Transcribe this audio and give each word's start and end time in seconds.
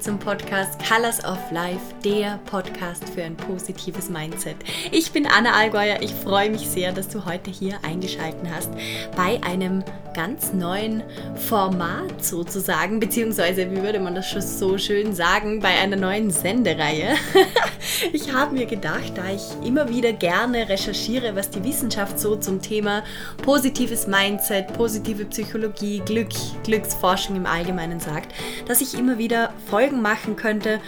willkommen 0.00 0.18
zum 0.18 0.18
Podcast 0.18 0.80
Colors 0.88 1.24
of 1.24 1.38
Life, 1.50 1.94
der 2.04 2.38
Podcast 2.46 3.08
für 3.10 3.22
ein 3.22 3.36
positives 3.36 4.08
Mindset. 4.08 4.56
Ich 4.90 5.12
bin 5.12 5.26
Anna 5.26 5.52
Allgäuer. 5.52 6.00
Ich 6.00 6.12
freue 6.12 6.50
mich 6.50 6.68
sehr, 6.68 6.92
dass 6.92 7.08
du 7.08 7.24
heute 7.24 7.50
hier 7.50 7.78
eingeschaltet 7.82 8.40
hast 8.50 8.70
bei 9.16 9.40
einem 9.42 9.84
ganz 10.14 10.52
neuen 10.52 11.02
Format 11.48 12.24
sozusagen, 12.24 12.98
beziehungsweise 12.98 13.70
wie 13.70 13.82
würde 13.82 14.00
man 14.00 14.14
das 14.14 14.28
schon 14.28 14.42
so 14.42 14.78
schön 14.78 15.14
sagen, 15.14 15.60
bei 15.60 15.68
einer 15.68 15.96
neuen 15.96 16.30
Sendereihe. 16.30 17.14
ich 18.12 18.32
habe 18.32 18.54
mir 18.54 18.66
gedacht, 18.66 19.12
da 19.14 19.30
ich 19.30 19.66
immer 19.66 19.88
wieder 19.88 20.12
gerne 20.12 20.68
recherchiere, 20.68 21.36
was 21.36 21.50
die 21.50 21.62
Wissenschaft 21.62 22.18
so 22.18 22.36
zum 22.36 22.62
Thema 22.62 23.02
positives 23.42 24.06
Mindset, 24.06 24.72
positive 24.72 25.24
Psychologie, 25.26 26.00
Glück, 26.04 26.30
Glücksforschung 26.64 27.36
im 27.36 27.46
Allgemeinen 27.46 28.00
sagt, 28.00 28.34
dass 28.66 28.80
ich 28.80 28.98
immer 28.98 29.18
wieder 29.18 29.52
Folgen 29.68 29.89
machen 29.92 30.36
könnte, 30.36 30.80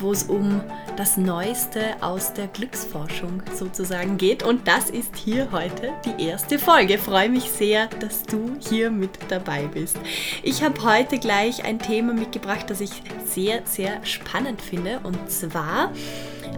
wo 0.00 0.12
es 0.12 0.24
um 0.24 0.60
das 0.96 1.16
Neueste 1.16 1.80
aus 2.00 2.32
der 2.32 2.46
Glücksforschung 2.46 3.42
sozusagen 3.54 4.16
geht. 4.16 4.42
Und 4.42 4.66
das 4.66 4.90
ist 4.90 5.16
hier 5.16 5.52
heute 5.52 5.92
die 6.04 6.26
erste 6.26 6.58
Folge. 6.58 6.94
Ich 6.94 7.00
freue 7.00 7.28
mich 7.28 7.50
sehr, 7.50 7.86
dass 8.00 8.22
du 8.22 8.56
hier 8.58 8.90
mit 8.90 9.18
dabei 9.28 9.66
bist. 9.66 9.98
Ich 10.42 10.62
habe 10.62 10.82
heute 10.84 11.18
gleich 11.18 11.64
ein 11.64 11.78
Thema 11.78 12.12
mitgebracht, 12.12 12.66
das 12.68 12.80
ich 12.80 13.02
sehr, 13.24 13.62
sehr 13.64 14.04
spannend 14.04 14.60
finde. 14.62 15.00
Und 15.02 15.30
zwar 15.30 15.92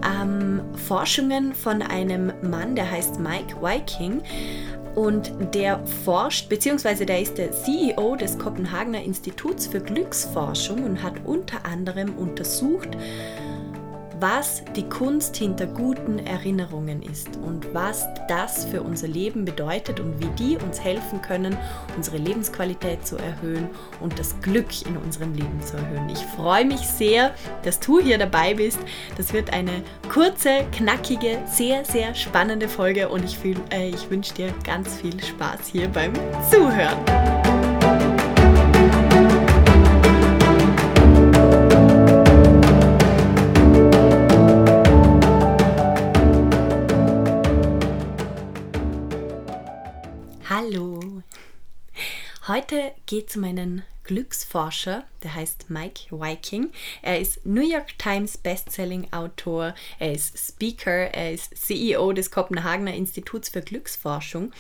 ähm, 0.05 0.61
Forschungen 0.89 1.55
von 1.55 1.83
einem 1.83 2.33
Mann, 2.43 2.75
der 2.75 2.91
heißt 2.91 3.19
Mike 3.19 3.57
Viking 3.61 4.23
und 4.95 5.33
der 5.55 5.81
forscht, 6.05 6.49
beziehungsweise 6.49 7.07
der 7.07 7.21
ist 7.21 7.39
der 7.39 7.53
CEO 7.53 8.17
des 8.17 8.39
Kopenhagener 8.39 9.03
Instituts 9.03 9.67
für 9.67 9.81
Glücksforschung 9.81 10.85
und 10.85 11.03
hat 11.03 11.15
unter 11.25 11.65
anderem 11.65 12.15
untersucht, 12.19 12.91
was 14.23 14.63
die 14.77 14.89
Kunst 14.89 15.37
hinter 15.37 15.67
guten 15.67 16.21
Erinnerungen 16.21 17.03
ist 17.03 17.37
und 17.39 17.75
was 17.75 18.07
das 18.29 18.65
für 18.65 18.81
unser 18.81 19.09
Leben 19.09 19.45
bedeutet 19.45 19.99
und 19.99 20.21
wie 20.21 20.29
die 20.39 20.57
uns 20.57 20.81
helfen 20.81 21.21
können, 21.21 21.57
unsere 21.97 22.19
Lebensqualität 22.19 23.05
zu 23.05 23.17
erhöhen 23.17 23.69
und 24.01 24.17
das 24.21 24.41
Glück 24.41 24.87
in 24.87 24.97
unserem 24.97 25.35
Leben 25.35 25.61
zu 25.61 25.77
erhöhen. 25.77 26.09
Ich 26.09 26.21
freue 26.21 26.65
mich 26.65 26.81
sehr, 26.81 27.35
dass 27.65 27.81
du 27.81 27.99
hier 27.99 28.17
dabei 28.17 28.55
bist. 28.55 28.79
Das 29.17 29.33
wird 29.33 29.53
eine 29.53 29.83
kurze, 30.09 30.67
knackige, 30.71 31.41
sehr, 31.47 31.85
sehr 31.85 32.15
spannende 32.15 32.69
Folge 32.69 33.09
und 33.09 33.25
ich, 33.25 33.37
äh, 33.71 33.89
ich 33.89 34.09
wünsche 34.09 34.35
dir 34.35 34.55
ganz 34.65 34.95
viel 34.95 35.21
Spaß 35.21 35.67
hier 35.73 35.89
beim 35.89 36.13
Zuhören. 36.49 37.62
Heute 52.53 52.93
geht 53.07 53.31
es 53.31 53.37
um 53.37 53.45
einen 53.45 53.83
Glücksforscher, 54.05 55.05
der 55.23 55.35
heißt 55.35 55.71
Mike 55.71 56.11
Viking. 56.11 56.71
Er 57.01 57.19
ist 57.19 57.47
New 57.47 57.67
York 57.67 57.97
Times 57.97 58.37
Bestselling 58.37 59.11
Autor, 59.11 59.75
er 59.99 60.13
ist 60.13 60.37
Speaker, 60.37 61.15
er 61.15 61.33
ist 61.33 61.57
CEO 61.57 62.13
des 62.13 62.31
Kopenhagener 62.31 62.93
Instituts 62.93 63.49
für 63.49 63.63
Glücksforschung. 63.63 64.53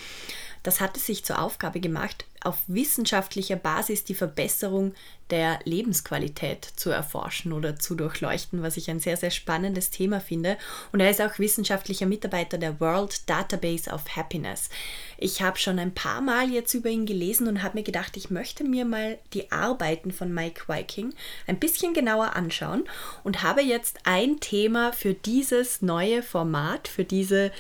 Das 0.63 0.81
hat 0.81 0.97
es 0.97 1.05
sich 1.05 1.27
zur 1.27 1.39
Aufgabe 1.39 1.81
gemacht, 1.81 2.25
auf 2.45 2.59
wissenschaftlicher 2.67 3.57
Basis 3.57 4.05
die 4.05 4.15
Verbesserung 4.15 4.95
der 5.33 5.61
Lebensqualität 5.65 6.65
zu 6.77 6.91
erforschen 6.91 7.55
oder 7.55 7.79
zu 7.79 7.95
durchleuchten, 7.95 8.63
was 8.63 8.77
ich 8.77 8.91
ein 8.91 9.01
sehr, 9.01 9.17
sehr 9.17 9.31
spannendes 9.31 9.89
Thema 9.91 10.21
finde. 10.21 10.59
Und 10.93 11.01
er 11.01 11.11
ist 11.11 11.23
auch 11.23 11.39
wissenschaftlicher 11.39 12.05
Mitarbeiter 12.05 12.59
der 12.59 12.79
World 12.81 13.29
Database 13.31 13.91
of 13.91 14.15
Happiness. 14.15 14.69
Ich 15.17 15.41
habe 15.41 15.59
schon 15.59 15.79
ein 15.79 15.95
paar 15.95 16.21
Mal 16.21 16.51
jetzt 16.51 16.75
über 16.75 16.91
ihn 16.91 17.07
gelesen 17.07 17.49
und 17.49 17.63
habe 17.63 17.79
mir 17.79 17.85
gedacht, 17.85 18.17
ich 18.19 18.31
möchte 18.31 18.63
mir 18.63 18.85
mal 18.85 19.19
die 19.33 19.51
Arbeiten 19.51 20.13
von 20.13 20.35
Mike 20.35 20.65
Viking 20.69 21.15
ein 21.47 21.59
bisschen 21.59 21.95
genauer 21.95 22.37
anschauen 22.37 22.85
und 23.25 23.43
habe 23.43 23.63
jetzt 23.63 24.01
ein 24.05 24.39
Thema 24.41 24.93
für 24.93 25.15
dieses 25.15 25.81
neue 25.81 26.23
Format, 26.23 26.89
für 26.89 27.05
diese 27.05 27.53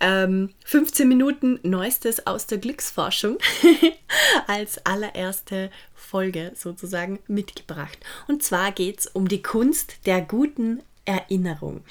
ähm, 0.00 0.50
15 0.64 1.08
Minuten 1.08 1.58
Neuestes 1.62 2.26
aus 2.26 2.46
der 2.46 2.58
Glücksforschung 2.58 3.38
als 4.46 4.84
allererste 4.86 5.70
Folge 5.94 6.52
sozusagen 6.54 7.18
mitgebracht. 7.26 7.98
Und 8.26 8.42
zwar 8.42 8.72
geht 8.72 9.00
es 9.00 9.06
um 9.06 9.28
die 9.28 9.42
Kunst 9.42 10.06
der 10.06 10.20
guten 10.20 10.82
Erinnerung. 11.04 11.84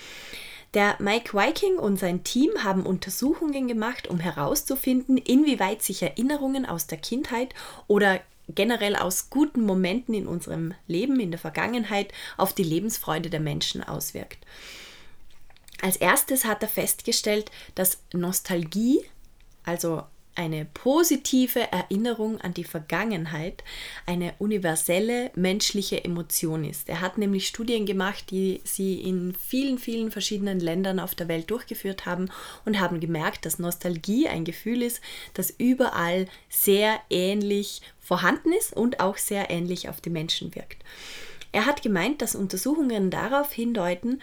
Der 0.74 0.96
Mike 1.00 1.34
Viking 1.34 1.78
und 1.78 1.98
sein 1.98 2.24
Team 2.24 2.52
haben 2.64 2.86
Untersuchungen 2.86 3.68
gemacht, 3.68 4.08
um 4.08 4.20
herauszufinden, 4.20 5.18
inwieweit 5.18 5.82
sich 5.82 6.04
Erinnerungen 6.04 6.66
aus 6.66 6.88
der 6.88 6.98
Kindheit 6.98 7.56
oder 7.88 8.20
generell 8.50 8.96
aus 8.96 9.30
guten 9.30 9.66
Momenten 9.66 10.14
in 10.14 10.28
unserem 10.28 10.74
Leben, 10.88 11.20
in 11.20 11.32
der 11.32 11.40
Vergangenheit, 11.40 12.14
auf 12.38 12.54
die 12.54 12.64
Lebensfreude 12.64 13.30
der 13.30 13.40
Menschen 13.40 13.84
auswirkt. 13.84 14.46
Als 15.82 15.98
erstes 15.98 16.46
hat 16.46 16.64
er 16.64 16.70
festgestellt, 16.70 17.52
dass 17.76 18.00
Nostalgie, 18.14 19.02
also 19.64 20.04
eine 20.38 20.66
positive 20.66 21.72
Erinnerung 21.72 22.40
an 22.42 22.54
die 22.54 22.64
Vergangenheit 22.64 23.64
eine 24.06 24.34
universelle 24.38 25.32
menschliche 25.36 26.04
Emotion 26.04 26.64
ist. 26.64 26.88
Er 26.90 27.02
hat 27.02 27.18
nämlich 27.18 27.48
Studien 27.48 27.86
gemacht, 27.86 28.30
die 28.30 28.62
sie 28.64 29.02
in 29.02 29.34
vielen, 29.34 29.80
vielen 29.80 30.12
verschiedenen 30.12 30.60
Ländern 30.60 31.00
auf 31.00 31.16
der 31.16 31.28
Welt 31.28 31.50
durchgeführt 31.50 32.06
haben 32.06 32.30
und 32.66 32.80
haben 32.80 33.00
gemerkt, 33.00 33.46
dass 33.46 33.58
Nostalgie 33.58 34.28
ein 34.28 34.46
Gefühl 34.46 34.84
ist, 34.84 35.02
das 35.34 35.50
überall 35.50 36.28
sehr 36.50 37.00
ähnlich 37.10 37.82
vorhanden 38.00 38.54
ist 38.54 38.74
und 38.74 39.00
auch 39.00 39.18
sehr 39.18 39.50
ähnlich 39.50 39.90
auf 39.90 40.02
die 40.02 40.12
Menschen 40.12 40.54
wirkt. 40.54 40.84
Er 41.52 41.66
hat 41.66 41.82
gemeint, 41.82 42.22
dass 42.22 42.36
Untersuchungen 42.36 43.10
darauf 43.10 43.52
hindeuten, 43.52 44.22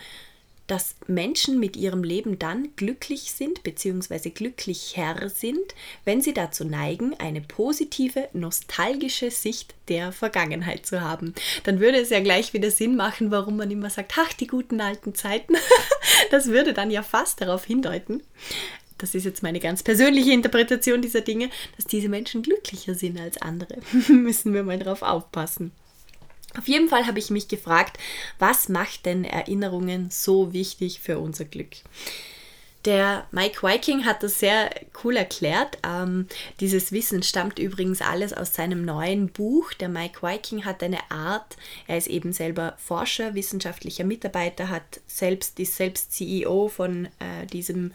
dass 0.67 0.95
Menschen 1.07 1.61
mit 1.61 1.77
ihrem 1.77 2.03
Leben 2.03 2.39
dann 2.39 2.69
glücklich 2.77 3.33
sind 3.33 3.63
bzw. 3.63 4.31
glücklicher 4.31 5.29
sind, 5.29 5.75
wenn 6.05 6.23
sie 6.23 6.33
dazu 6.33 6.65
neigen, 6.65 7.15
eine 7.19 7.41
positive, 7.41 8.29
nostalgische 8.33 9.31
Sicht 9.31 9.75
der 9.89 10.13
Vergangenheit 10.13 10.87
zu 10.87 11.01
haben. 11.03 11.35
Dann 11.65 11.81
würde 11.81 11.99
es 11.99 12.11
ja 12.11 12.21
gleich 12.21 12.53
wieder 12.55 12.71
Sinn 12.71 12.97
machen, 12.97 13.31
warum 13.31 13.57
man 13.57 13.71
immer 13.71 13.91
sagt, 13.91 14.13
ach, 14.19 14.33
die 14.33 14.47
guten 14.47 14.81
alten 14.81 15.15
Zeiten. 15.15 15.55
Das 16.31 16.47
würde 16.47 16.73
dann 16.73 16.91
ja 16.91 17.03
fast 17.03 17.41
darauf 17.41 17.65
hindeuten, 17.65 18.23
das 18.99 19.15
ist 19.15 19.25
jetzt 19.25 19.43
meine 19.43 19.61
ganz 19.61 19.83
persönliche 19.83 20.33
Interpretation 20.33 21.03
dieser 21.03 21.21
Dinge, 21.21 21.51
dass 21.77 21.87
diese 21.87 22.09
Menschen 22.09 22.43
glücklicher 22.43 22.95
sind 22.95 23.19
als 23.21 23.41
andere. 23.43 23.79
Müssen 24.09 24.55
wir 24.55 24.63
mal 24.63 24.79
drauf 24.79 25.03
aufpassen. 25.03 25.73
Auf 26.57 26.69
jeden 26.69 26.89
Fall 26.89 27.07
habe 27.07 27.19
ich 27.19 27.31
mich 27.31 27.49
gefragt, 27.49 27.99
was 28.39 28.69
macht 28.69 29.07
denn 29.07 29.25
Erinnerungen 29.25 30.09
so 30.11 30.53
wichtig 30.53 31.01
für 31.01 31.19
unser 31.19 31.45
Glück? 31.45 31.77
Der 32.85 33.27
Mike 33.31 33.63
Viking 33.63 34.05
hat 34.05 34.23
das 34.23 34.41
sehr 34.41 34.71
cool 35.03 35.17
erklärt. 35.17 35.79
Ähm, 35.87 36.27
dieses 36.61 36.93
Wissen 36.93 37.23
stammt 37.23 37.59
übrigens 37.59 38.03
alles 38.03 38.35
aus 38.35 38.55
seinem 38.55 38.85
neuen 38.85 39.29
Buch. 39.29 39.73
Der 39.73 39.89
Mike 39.89 40.21
Viking 40.21 40.67
hat 40.67 40.83
eine 40.83 41.11
Art, 41.11 41.57
er 41.87 41.97
ist 41.97 42.09
eben 42.09 42.35
selber 42.35 42.75
Forscher, 42.77 43.35
wissenschaftlicher 43.35 44.05
Mitarbeiter, 44.05 44.69
hat 44.69 45.01
selbst, 45.07 45.59
ist 45.61 45.77
selbst 45.77 46.13
CEO 46.13 46.69
von 46.69 47.07
äh, 47.07 47.47
diesem 47.51 47.93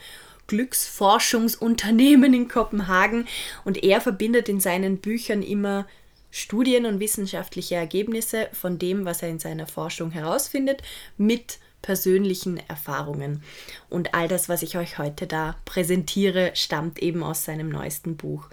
Glücksforschungsunternehmen 0.48 2.34
in 2.34 2.48
Kopenhagen 2.48 3.28
und 3.66 3.84
er 3.84 4.02
verbindet 4.02 4.50
in 4.50 4.60
seinen 4.60 4.98
Büchern 4.98 5.44
immer 5.44 5.86
Studien 6.32 6.86
und 6.86 7.00
wissenschaftliche 7.00 7.76
Ergebnisse 7.76 8.50
von 8.54 8.78
dem, 8.78 9.06
was 9.06 9.22
er 9.22 9.30
in 9.30 9.40
seiner 9.40 9.68
Forschung 9.68 10.12
herausfindet, 10.12 10.82
mit 11.18 11.60
persönlichen 11.82 12.58
Erfahrungen. 12.68 13.44
Und 13.90 14.14
all 14.14 14.28
das, 14.28 14.50
was 14.50 14.62
ich 14.62 14.78
euch 14.78 14.98
heute 14.98 15.28
da 15.28 15.56
präsentiere, 15.66 16.52
stammt 16.54 17.00
eben 17.00 17.24
aus 17.24 17.46
seinem 17.46 17.70
neuesten 17.70 18.18
Buch. 18.18 18.48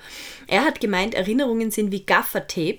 Er 0.46 0.64
hat 0.64 0.80
gemeint, 0.80 1.14
Erinnerungen 1.14 1.70
sind 1.70 1.90
wie 1.90 2.04
Gaffertape. 2.04 2.78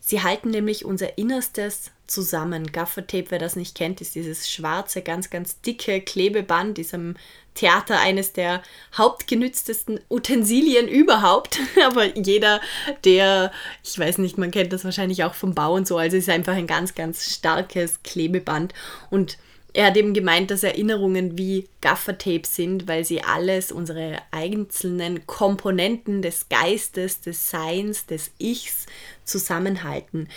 Sie 0.00 0.22
halten 0.22 0.50
nämlich 0.50 0.84
unser 0.84 1.18
Innerstes 1.18 1.92
zusammen. 2.06 2.72
Gaffertape, 2.72 3.30
wer 3.30 3.38
das 3.38 3.54
nicht 3.54 3.76
kennt, 3.76 4.00
ist 4.00 4.14
dieses 4.14 4.50
schwarze, 4.50 5.02
ganz, 5.02 5.30
ganz 5.30 5.60
dicke 5.60 6.00
Klebeband, 6.00 6.78
diesem 6.78 7.16
Theater 7.54 8.00
eines 8.00 8.32
der 8.32 8.62
hauptgenütztesten 8.96 10.00
Utensilien 10.08 10.88
überhaupt. 10.88 11.58
Aber 11.86 12.16
jeder, 12.16 12.60
der, 13.04 13.52
ich 13.84 13.98
weiß 13.98 14.18
nicht, 14.18 14.38
man 14.38 14.50
kennt 14.50 14.72
das 14.72 14.84
wahrscheinlich 14.84 15.24
auch 15.24 15.34
vom 15.34 15.54
Bau 15.54 15.74
und 15.74 15.86
so, 15.86 15.98
also 15.98 16.16
ist 16.16 16.28
einfach 16.28 16.54
ein 16.54 16.66
ganz, 16.66 16.94
ganz 16.94 17.34
starkes 17.34 18.02
Klebeband. 18.02 18.72
Und 19.10 19.38
er 19.74 19.86
hat 19.86 19.96
eben 19.96 20.12
gemeint, 20.12 20.50
dass 20.50 20.64
Erinnerungen 20.64 21.38
wie 21.38 21.66
Gaffertape 21.80 22.46
sind, 22.46 22.88
weil 22.88 23.04
sie 23.04 23.22
alles, 23.22 23.72
unsere 23.72 24.18
einzelnen 24.30 25.26
Komponenten 25.26 26.20
des 26.20 26.48
Geistes, 26.50 27.22
des 27.22 27.50
Seins, 27.50 28.04
des 28.06 28.32
Ichs 28.38 28.86
zusammenhalten 29.24 30.28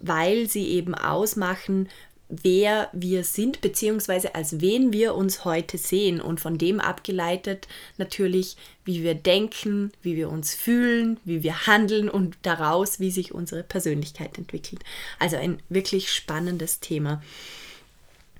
weil 0.00 0.48
sie 0.48 0.68
eben 0.70 0.94
ausmachen, 0.94 1.88
wer 2.30 2.88
wir 2.92 3.24
sind, 3.24 3.60
beziehungsweise 3.60 4.34
als 4.34 4.60
wen 4.60 4.92
wir 4.92 5.14
uns 5.14 5.44
heute 5.44 5.78
sehen 5.78 6.20
und 6.20 6.40
von 6.40 6.56
dem 6.56 6.80
abgeleitet 6.80 7.68
natürlich, 7.98 8.56
wie 8.84 9.02
wir 9.02 9.14
denken, 9.14 9.92
wie 10.02 10.16
wir 10.16 10.30
uns 10.30 10.54
fühlen, 10.54 11.18
wie 11.24 11.42
wir 11.42 11.66
handeln 11.66 12.08
und 12.08 12.36
daraus, 12.42 13.00
wie 13.00 13.10
sich 13.10 13.34
unsere 13.34 13.62
Persönlichkeit 13.62 14.38
entwickelt. 14.38 14.82
Also 15.18 15.36
ein 15.36 15.60
wirklich 15.68 16.12
spannendes 16.12 16.80
Thema. 16.80 17.22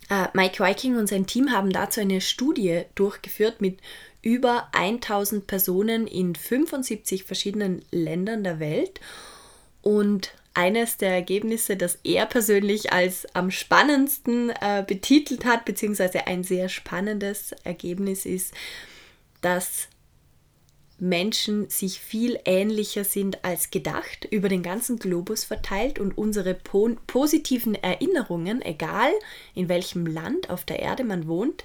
Äh, 0.08 0.28
Mike 0.34 0.64
Viking 0.64 0.96
und 0.96 1.08
sein 1.08 1.26
Team 1.26 1.52
haben 1.52 1.70
dazu 1.70 2.00
eine 2.00 2.20
Studie 2.20 2.82
durchgeführt 2.94 3.60
mit 3.60 3.78
über 4.22 4.68
1000 4.72 5.46
Personen 5.46 6.06
in 6.06 6.34
75 6.34 7.24
verschiedenen 7.24 7.84
Ländern 7.90 8.44
der 8.44 8.60
Welt 8.60 9.00
und 9.82 10.32
eines 10.60 10.98
der 10.98 11.10
Ergebnisse, 11.10 11.74
das 11.78 11.98
er 12.04 12.26
persönlich 12.26 12.92
als 12.92 13.26
am 13.34 13.50
spannendsten 13.50 14.50
äh, 14.50 14.84
betitelt 14.86 15.46
hat, 15.46 15.64
beziehungsweise 15.64 16.26
ein 16.26 16.44
sehr 16.44 16.68
spannendes 16.68 17.52
Ergebnis 17.64 18.26
ist, 18.26 18.52
dass 19.40 19.88
Menschen 20.98 21.70
sich 21.70 21.98
viel 21.98 22.38
ähnlicher 22.44 23.04
sind 23.04 23.42
als 23.42 23.70
gedacht, 23.70 24.28
über 24.30 24.50
den 24.50 24.62
ganzen 24.62 24.98
Globus 24.98 25.44
verteilt 25.44 25.98
und 25.98 26.18
unsere 26.18 26.52
po 26.52 26.90
positiven 27.06 27.74
Erinnerungen, 27.74 28.60
egal 28.60 29.12
in 29.54 29.70
welchem 29.70 30.04
Land 30.04 30.50
auf 30.50 30.66
der 30.66 30.80
Erde 30.80 31.04
man 31.04 31.26
wohnt, 31.26 31.64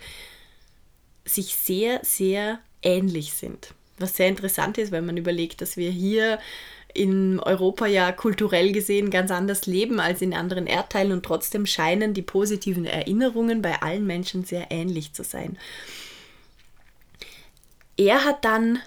sich 1.25 1.55
sehr, 1.55 1.99
sehr 2.01 2.59
ähnlich 2.81 3.33
sind. 3.33 3.73
Was 3.97 4.15
sehr 4.15 4.29
interessant 4.29 4.77
ist, 4.77 4.93
wenn 4.93 5.05
man 5.05 5.17
überlegt, 5.17 5.59
dass 5.59 5.75
wir 5.75 5.91
hier 5.91 6.39
in 6.95 7.39
Europa 7.39 7.85
ja 7.85 8.11
kulturell 8.11 8.71
gesehen 8.71 9.09
ganz 9.09 9.29
anders 9.29 9.65
leben 9.65 9.99
als 9.99 10.21
in 10.21 10.33
anderen 10.33 10.65
Erdteilen 10.65 11.11
und 11.11 11.23
trotzdem 11.23 11.65
scheinen 11.65 12.13
die 12.13 12.21
positiven 12.21 12.85
Erinnerungen 12.85 13.61
bei 13.61 13.81
allen 13.81 14.07
Menschen 14.07 14.45
sehr 14.45 14.71
ähnlich 14.71 15.13
zu 15.13 15.23
sein. 15.23 15.57
Er 17.97 18.23
hat 18.23 18.43
dann 18.45 18.79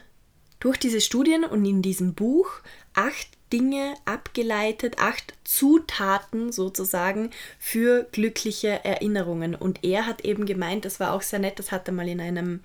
durch 0.60 0.78
diese 0.78 1.00
Studien 1.00 1.44
und 1.44 1.64
in 1.64 1.82
diesem 1.82 2.14
Buch 2.14 2.50
acht 2.94 3.28
Dinge 3.52 3.94
abgeleitet, 4.04 4.98
acht 4.98 5.34
Zutaten 5.44 6.52
sozusagen 6.52 7.30
für 7.58 8.06
glückliche 8.12 8.84
Erinnerungen. 8.84 9.54
Und 9.54 9.84
er 9.84 10.06
hat 10.06 10.24
eben 10.24 10.46
gemeint, 10.46 10.84
das 10.84 11.00
war 11.00 11.12
auch 11.12 11.22
sehr 11.22 11.38
nett, 11.38 11.58
das 11.58 11.72
hat 11.72 11.88
er 11.88 11.94
mal 11.94 12.08
in 12.08 12.20
einem 12.20 12.60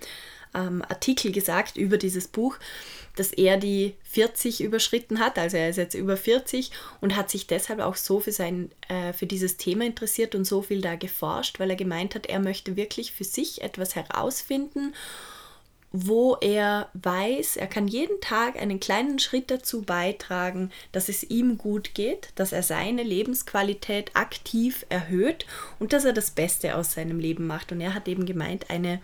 ähm, 0.54 0.82
Artikel 0.88 1.32
gesagt 1.32 1.76
über 1.76 1.98
dieses 1.98 2.28
Buch, 2.28 2.56
dass 3.16 3.32
er 3.32 3.56
die 3.56 3.94
40 4.04 4.62
überschritten 4.62 5.20
hat, 5.20 5.38
also 5.38 5.56
er 5.56 5.70
ist 5.70 5.76
jetzt 5.76 5.94
über 5.94 6.16
40 6.16 6.70
und 7.00 7.16
hat 7.16 7.30
sich 7.30 7.46
deshalb 7.46 7.80
auch 7.80 7.96
so 7.96 8.20
für, 8.20 8.32
sein, 8.32 8.70
äh, 8.88 9.12
für 9.12 9.26
dieses 9.26 9.56
Thema 9.56 9.84
interessiert 9.84 10.34
und 10.34 10.44
so 10.44 10.62
viel 10.62 10.80
da 10.80 10.96
geforscht, 10.96 11.60
weil 11.60 11.70
er 11.70 11.76
gemeint 11.76 12.14
hat, 12.14 12.26
er 12.26 12.40
möchte 12.40 12.76
wirklich 12.76 13.12
für 13.12 13.24
sich 13.24 13.62
etwas 13.62 13.94
herausfinden, 13.94 14.94
wo 15.96 16.36
er 16.40 16.88
weiß, 16.94 17.56
er 17.56 17.68
kann 17.68 17.86
jeden 17.86 18.20
Tag 18.20 18.60
einen 18.60 18.80
kleinen 18.80 19.20
Schritt 19.20 19.52
dazu 19.52 19.82
beitragen, 19.82 20.72
dass 20.90 21.08
es 21.08 21.22
ihm 21.22 21.56
gut 21.56 21.94
geht, 21.94 22.30
dass 22.34 22.50
er 22.50 22.64
seine 22.64 23.04
Lebensqualität 23.04 24.10
aktiv 24.14 24.84
erhöht 24.88 25.46
und 25.78 25.92
dass 25.92 26.04
er 26.04 26.12
das 26.12 26.32
Beste 26.32 26.74
aus 26.74 26.94
seinem 26.94 27.20
Leben 27.20 27.46
macht. 27.46 27.70
Und 27.70 27.80
er 27.80 27.94
hat 27.94 28.08
eben 28.08 28.26
gemeint, 28.26 28.70
eine 28.70 29.00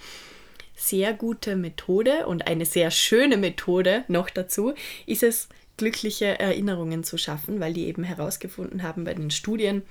sehr 0.81 1.13
gute 1.13 1.57
Methode 1.57 2.27
und 2.27 2.47
eine 2.47 2.65
sehr 2.65 2.91
schöne 2.91 3.37
Methode 3.37 4.05
noch 4.09 4.31
dazu 4.31 4.73
ist 5.05 5.23
es, 5.23 5.49
glückliche 5.77 6.39
Erinnerungen 6.39 7.05
zu 7.05 7.17
schaffen, 7.17 7.61
weil 7.61 7.73
die 7.73 7.87
eben 7.87 8.03
herausgefunden 8.03 8.83
haben 8.83 9.05
bei 9.05 9.15
den 9.15 9.31
Studien, 9.31 9.83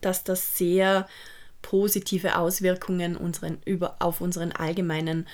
dass 0.00 0.24
das 0.24 0.56
sehr 0.56 1.08
positive 1.62 2.38
Auswirkungen 2.38 3.16
unseren, 3.16 3.58
über, 3.64 3.96
auf 3.98 4.20
unseren 4.20 4.52
allgemeinen 4.52 5.26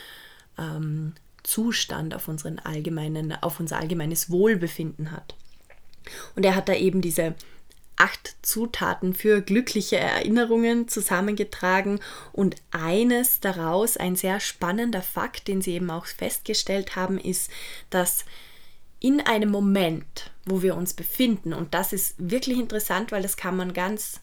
ähm, 0.59 1.13
Zustand, 1.43 2.15
auf, 2.15 2.29
unseren 2.29 2.59
allgemeinen, 2.59 3.33
auf 3.33 3.61
unser 3.61 3.79
allgemeines 3.79 4.31
Wohlbefinden 4.31 5.11
hat. 5.11 5.35
Und 6.37 6.45
er 6.45 6.55
hat 6.55 6.69
da 6.69 6.75
eben 6.75 7.01
diese 7.01 7.35
acht 8.03 8.35
Zutaten 8.43 9.15
für 9.15 9.43
glückliche 9.43 9.97
Erinnerungen 9.97 10.89
zusammengetragen 10.89 12.01
und 12.33 12.57
eines 12.73 13.39
daraus, 13.39 13.97
ein 13.97 14.17
sehr 14.17 14.41
spannender 14.41 15.03
Fakt, 15.03 15.47
den 15.47 15.63
sie 15.63 15.75
eben 15.75 15.89
auch 15.89 16.07
festgestellt 16.07 16.97
haben, 16.97 17.17
ist, 17.17 17.49
dass 17.91 18.25
in 18.99 19.21
einem 19.21 19.51
Moment, 19.51 20.33
wo 20.45 20.63
wir 20.63 20.77
uns 20.77 20.95
befinden, 20.95 21.53
und 21.53 21.75
das 21.75 21.93
ist 21.93 22.17
wirklich 22.19 22.59
interessant, 22.59 23.13
weil 23.13 23.23
das 23.23 23.37
kann 23.37 23.57
man 23.57 23.73
ganz 23.73 24.21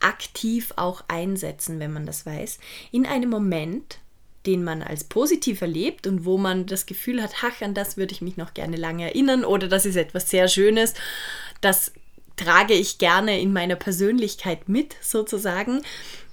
aktiv 0.00 0.74
auch 0.76 1.02
einsetzen, 1.08 1.80
wenn 1.80 1.94
man 1.94 2.04
das 2.04 2.26
weiß, 2.26 2.58
in 2.92 3.06
einem 3.06 3.30
Moment, 3.30 4.00
den 4.44 4.62
man 4.62 4.82
als 4.82 5.04
positiv 5.04 5.62
erlebt 5.62 6.06
und 6.06 6.26
wo 6.26 6.36
man 6.36 6.66
das 6.66 6.84
Gefühl 6.84 7.22
hat, 7.22 7.30
ach, 7.42 7.62
an 7.62 7.72
das 7.72 7.96
würde 7.96 8.12
ich 8.12 8.20
mich 8.20 8.36
noch 8.36 8.52
gerne 8.52 8.76
lange 8.76 9.04
erinnern 9.04 9.46
oder 9.46 9.68
das 9.68 9.86
ist 9.86 9.96
etwas 9.96 10.28
sehr 10.28 10.48
Schönes, 10.48 10.92
das 11.62 11.92
trage 12.36 12.74
ich 12.74 12.98
gerne 12.98 13.40
in 13.40 13.52
meiner 13.52 13.76
Persönlichkeit 13.76 14.68
mit, 14.68 14.96
sozusagen, 15.00 15.82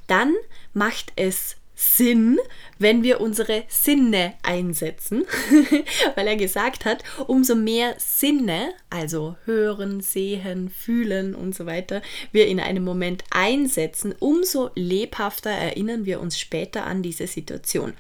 dann 0.08 0.34
macht 0.74 1.14
es 1.16 1.58
Sinn, 1.82 2.38
wenn 2.78 3.02
wir 3.02 3.22
unsere 3.22 3.64
Sinne 3.68 4.34
einsetzen, 4.44 5.26
weil 6.16 6.28
er 6.28 6.36
gesagt 6.36 6.86
hat, 6.86 7.04
umso 7.26 7.56
mehr 7.56 7.96
Sinne, 7.98 8.74
also 8.92 9.36
hören, 9.46 10.00
sehen, 10.00 10.70
fühlen 10.70 11.34
und 11.34 11.56
so 11.56 11.66
weiter, 11.66 12.04
wir 12.32 12.48
in 12.48 12.60
einem 12.60 12.84
Moment 12.84 13.24
einsetzen, 13.32 14.14
umso 14.20 14.70
lebhafter 14.76 15.50
erinnern 15.50 16.06
wir 16.06 16.22
uns 16.22 16.38
später 16.38 16.86
an 16.86 17.02
diese 17.02 17.26
Situation. 17.26 17.94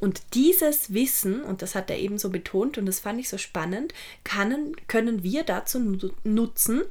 Und 0.00 0.22
dieses 0.34 0.92
Wissen, 0.92 1.44
und 1.44 1.62
das 1.62 1.76
hat 1.76 1.88
er 1.88 1.98
eben 1.98 2.18
so 2.18 2.30
betont 2.30 2.78
und 2.78 2.86
das 2.86 2.98
fand 2.98 3.20
ich 3.20 3.28
so 3.28 3.38
spannend, 3.38 3.94
können, 4.24 4.74
können 4.88 5.22
wir 5.22 5.44
dazu 5.44 5.78
nutzen, 6.24 6.82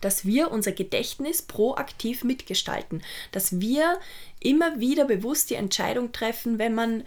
dass 0.00 0.24
wir 0.24 0.50
unser 0.50 0.72
Gedächtnis 0.72 1.42
proaktiv 1.42 2.24
mitgestalten, 2.24 3.02
dass 3.32 3.60
wir 3.60 3.98
immer 4.40 4.80
wieder 4.80 5.04
bewusst 5.04 5.50
die 5.50 5.54
Entscheidung 5.54 6.12
treffen, 6.12 6.58
wenn 6.58 6.74
man, 6.74 7.04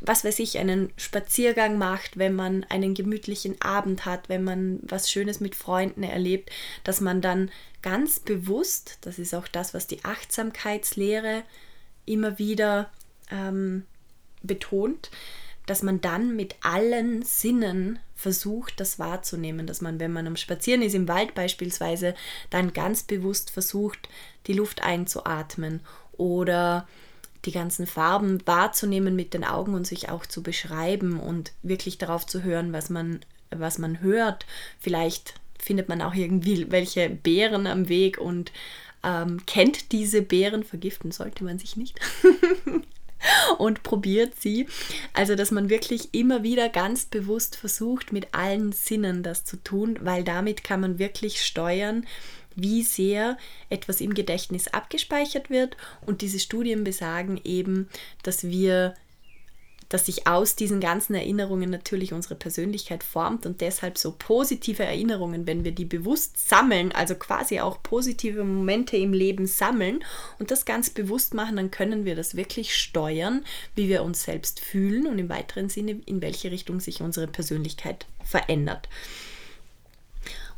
was 0.00 0.24
weiß 0.24 0.38
ich, 0.38 0.58
einen 0.58 0.92
Spaziergang 0.96 1.78
macht, 1.78 2.18
wenn 2.18 2.34
man 2.34 2.64
einen 2.64 2.94
gemütlichen 2.94 3.60
Abend 3.60 4.04
hat, 4.04 4.28
wenn 4.28 4.44
man 4.44 4.80
was 4.82 5.10
Schönes 5.10 5.40
mit 5.40 5.54
Freunden 5.54 6.02
erlebt, 6.02 6.50
dass 6.84 7.00
man 7.00 7.20
dann 7.20 7.50
ganz 7.82 8.20
bewusst, 8.20 8.98
das 9.02 9.18
ist 9.18 9.34
auch 9.34 9.48
das, 9.48 9.74
was 9.74 9.86
die 9.86 10.04
Achtsamkeitslehre 10.04 11.44
immer 12.06 12.38
wieder 12.38 12.90
ähm, 13.30 13.84
betont, 14.42 15.10
dass 15.68 15.82
man 15.82 16.00
dann 16.00 16.34
mit 16.34 16.56
allen 16.62 17.22
Sinnen 17.22 17.98
versucht, 18.14 18.80
das 18.80 18.98
wahrzunehmen, 18.98 19.66
dass 19.66 19.80
man, 19.80 20.00
wenn 20.00 20.12
man 20.12 20.26
am 20.26 20.36
Spazieren 20.36 20.82
ist, 20.82 20.94
im 20.94 21.08
Wald 21.08 21.34
beispielsweise, 21.34 22.14
dann 22.50 22.72
ganz 22.72 23.04
bewusst 23.04 23.50
versucht, 23.50 24.08
die 24.46 24.54
Luft 24.54 24.82
einzuatmen 24.82 25.80
oder 26.12 26.88
die 27.44 27.52
ganzen 27.52 27.86
Farben 27.86 28.44
wahrzunehmen 28.46 29.14
mit 29.14 29.34
den 29.34 29.44
Augen 29.44 29.74
und 29.74 29.86
sich 29.86 30.08
auch 30.08 30.26
zu 30.26 30.42
beschreiben 30.42 31.20
und 31.20 31.52
wirklich 31.62 31.98
darauf 31.98 32.26
zu 32.26 32.42
hören, 32.42 32.72
was 32.72 32.90
man, 32.90 33.20
was 33.50 33.78
man 33.78 34.00
hört. 34.00 34.46
Vielleicht 34.80 35.34
findet 35.58 35.88
man 35.88 36.02
auch 36.02 36.14
irgendwie 36.14 36.70
welche 36.70 37.10
Beeren 37.10 37.66
am 37.66 37.88
Weg 37.88 38.18
und 38.18 38.52
ähm, 39.04 39.44
kennt 39.46 39.92
diese 39.92 40.22
Beeren, 40.22 40.64
vergiften 40.64 41.12
sollte 41.12 41.44
man 41.44 41.58
sich 41.58 41.76
nicht. 41.76 42.00
und 43.58 43.82
probiert 43.82 44.40
sie. 44.40 44.66
Also, 45.12 45.34
dass 45.34 45.50
man 45.50 45.70
wirklich 45.70 46.14
immer 46.14 46.42
wieder 46.42 46.68
ganz 46.68 47.06
bewusst 47.06 47.56
versucht, 47.56 48.12
mit 48.12 48.34
allen 48.34 48.72
Sinnen 48.72 49.22
das 49.22 49.44
zu 49.44 49.56
tun, 49.56 49.98
weil 50.02 50.24
damit 50.24 50.64
kann 50.64 50.80
man 50.80 50.98
wirklich 50.98 51.44
steuern, 51.44 52.06
wie 52.54 52.82
sehr 52.82 53.38
etwas 53.70 54.00
im 54.00 54.14
Gedächtnis 54.14 54.68
abgespeichert 54.68 55.48
wird. 55.48 55.76
Und 56.04 56.22
diese 56.22 56.40
Studien 56.40 56.84
besagen 56.84 57.40
eben, 57.44 57.88
dass 58.22 58.44
wir 58.44 58.94
dass 59.88 60.06
sich 60.06 60.26
aus 60.26 60.56
diesen 60.56 60.80
ganzen 60.80 61.14
Erinnerungen 61.14 61.70
natürlich 61.70 62.12
unsere 62.12 62.34
Persönlichkeit 62.34 63.02
formt 63.02 63.46
und 63.46 63.60
deshalb 63.60 63.98
so 63.98 64.14
positive 64.18 64.84
Erinnerungen, 64.84 65.46
wenn 65.46 65.64
wir 65.64 65.72
die 65.72 65.84
bewusst 65.84 66.48
sammeln, 66.48 66.92
also 66.92 67.14
quasi 67.14 67.60
auch 67.60 67.82
positive 67.82 68.44
Momente 68.44 68.96
im 68.96 69.12
Leben 69.12 69.46
sammeln 69.46 70.04
und 70.38 70.50
das 70.50 70.64
ganz 70.64 70.90
bewusst 70.90 71.34
machen, 71.34 71.56
dann 71.56 71.70
können 71.70 72.04
wir 72.04 72.16
das 72.16 72.36
wirklich 72.36 72.76
steuern, 72.76 73.44
wie 73.74 73.88
wir 73.88 74.02
uns 74.02 74.24
selbst 74.24 74.60
fühlen 74.60 75.06
und 75.06 75.18
im 75.18 75.28
weiteren 75.28 75.68
Sinne, 75.68 76.00
in 76.06 76.20
welche 76.20 76.50
Richtung 76.50 76.80
sich 76.80 77.00
unsere 77.00 77.26
Persönlichkeit 77.26 78.06
verändert. 78.24 78.88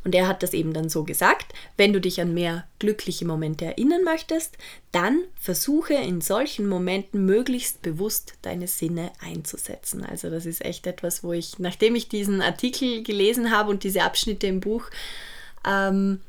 Und 0.03 0.15
er 0.15 0.27
hat 0.27 0.41
das 0.41 0.53
eben 0.53 0.73
dann 0.73 0.89
so 0.89 1.03
gesagt, 1.03 1.53
wenn 1.77 1.93
du 1.93 2.01
dich 2.01 2.19
an 2.21 2.33
mehr 2.33 2.65
glückliche 2.79 3.25
Momente 3.25 3.65
erinnern 3.65 4.03
möchtest, 4.03 4.57
dann 4.91 5.23
versuche 5.39 5.93
in 5.93 6.21
solchen 6.21 6.67
Momenten 6.67 7.25
möglichst 7.25 7.81
bewusst 7.81 8.33
deine 8.41 8.67
Sinne 8.67 9.11
einzusetzen. 9.23 10.03
Also 10.03 10.29
das 10.29 10.45
ist 10.45 10.65
echt 10.65 10.87
etwas, 10.87 11.23
wo 11.23 11.33
ich, 11.33 11.59
nachdem 11.59 11.95
ich 11.95 12.09
diesen 12.09 12.41
Artikel 12.41 13.03
gelesen 13.03 13.51
habe 13.51 13.69
und 13.69 13.83
diese 13.83 14.03
Abschnitte 14.03 14.47
im 14.47 14.59
Buch, 14.59 14.85
ähm, 15.65 16.21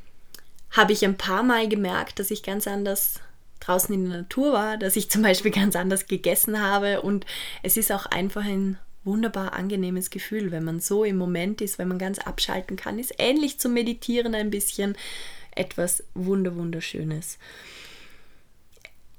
habe 0.70 0.92
ich 0.92 1.04
ein 1.04 1.16
paar 1.16 1.42
Mal 1.42 1.68
gemerkt, 1.68 2.18
dass 2.18 2.30
ich 2.30 2.42
ganz 2.42 2.66
anders 2.66 3.20
draußen 3.60 3.94
in 3.94 4.08
der 4.08 4.18
Natur 4.22 4.52
war, 4.52 4.76
dass 4.76 4.96
ich 4.96 5.10
zum 5.10 5.22
Beispiel 5.22 5.50
ganz 5.50 5.76
anders 5.76 6.06
gegessen 6.06 6.60
habe 6.60 7.02
und 7.02 7.24
es 7.62 7.76
ist 7.76 7.92
auch 7.92 8.06
einfach 8.06 8.44
ein 8.44 8.78
wunderbar 9.04 9.52
angenehmes 9.52 10.10
Gefühl, 10.10 10.50
wenn 10.50 10.64
man 10.64 10.80
so 10.80 11.04
im 11.04 11.16
Moment 11.16 11.60
ist, 11.60 11.78
wenn 11.78 11.88
man 11.88 11.98
ganz 11.98 12.18
abschalten 12.18 12.76
kann, 12.76 12.98
ist 12.98 13.14
ähnlich 13.18 13.58
zum 13.58 13.72
Meditieren 13.72 14.34
ein 14.34 14.50
bisschen 14.50 14.96
etwas 15.54 16.04
wunder 16.14 16.56
wunderschönes. 16.56 17.38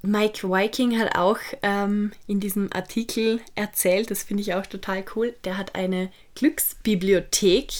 Mike 0.01 0.49
Viking 0.49 0.99
hat 0.99 1.15
auch 1.15 1.37
ähm, 1.61 2.11
in 2.27 2.41
diesem 2.41 2.71
Artikel 2.73 3.39
erzählt, 3.55 4.11
das 4.11 4.23
finde 4.23 4.41
ich 4.41 4.53
auch 4.53 4.65
total 4.65 5.05
cool, 5.15 5.33
der 5.45 5.57
hat 5.57 5.75
eine 5.75 6.11
Glücksbibliothek 6.35 7.71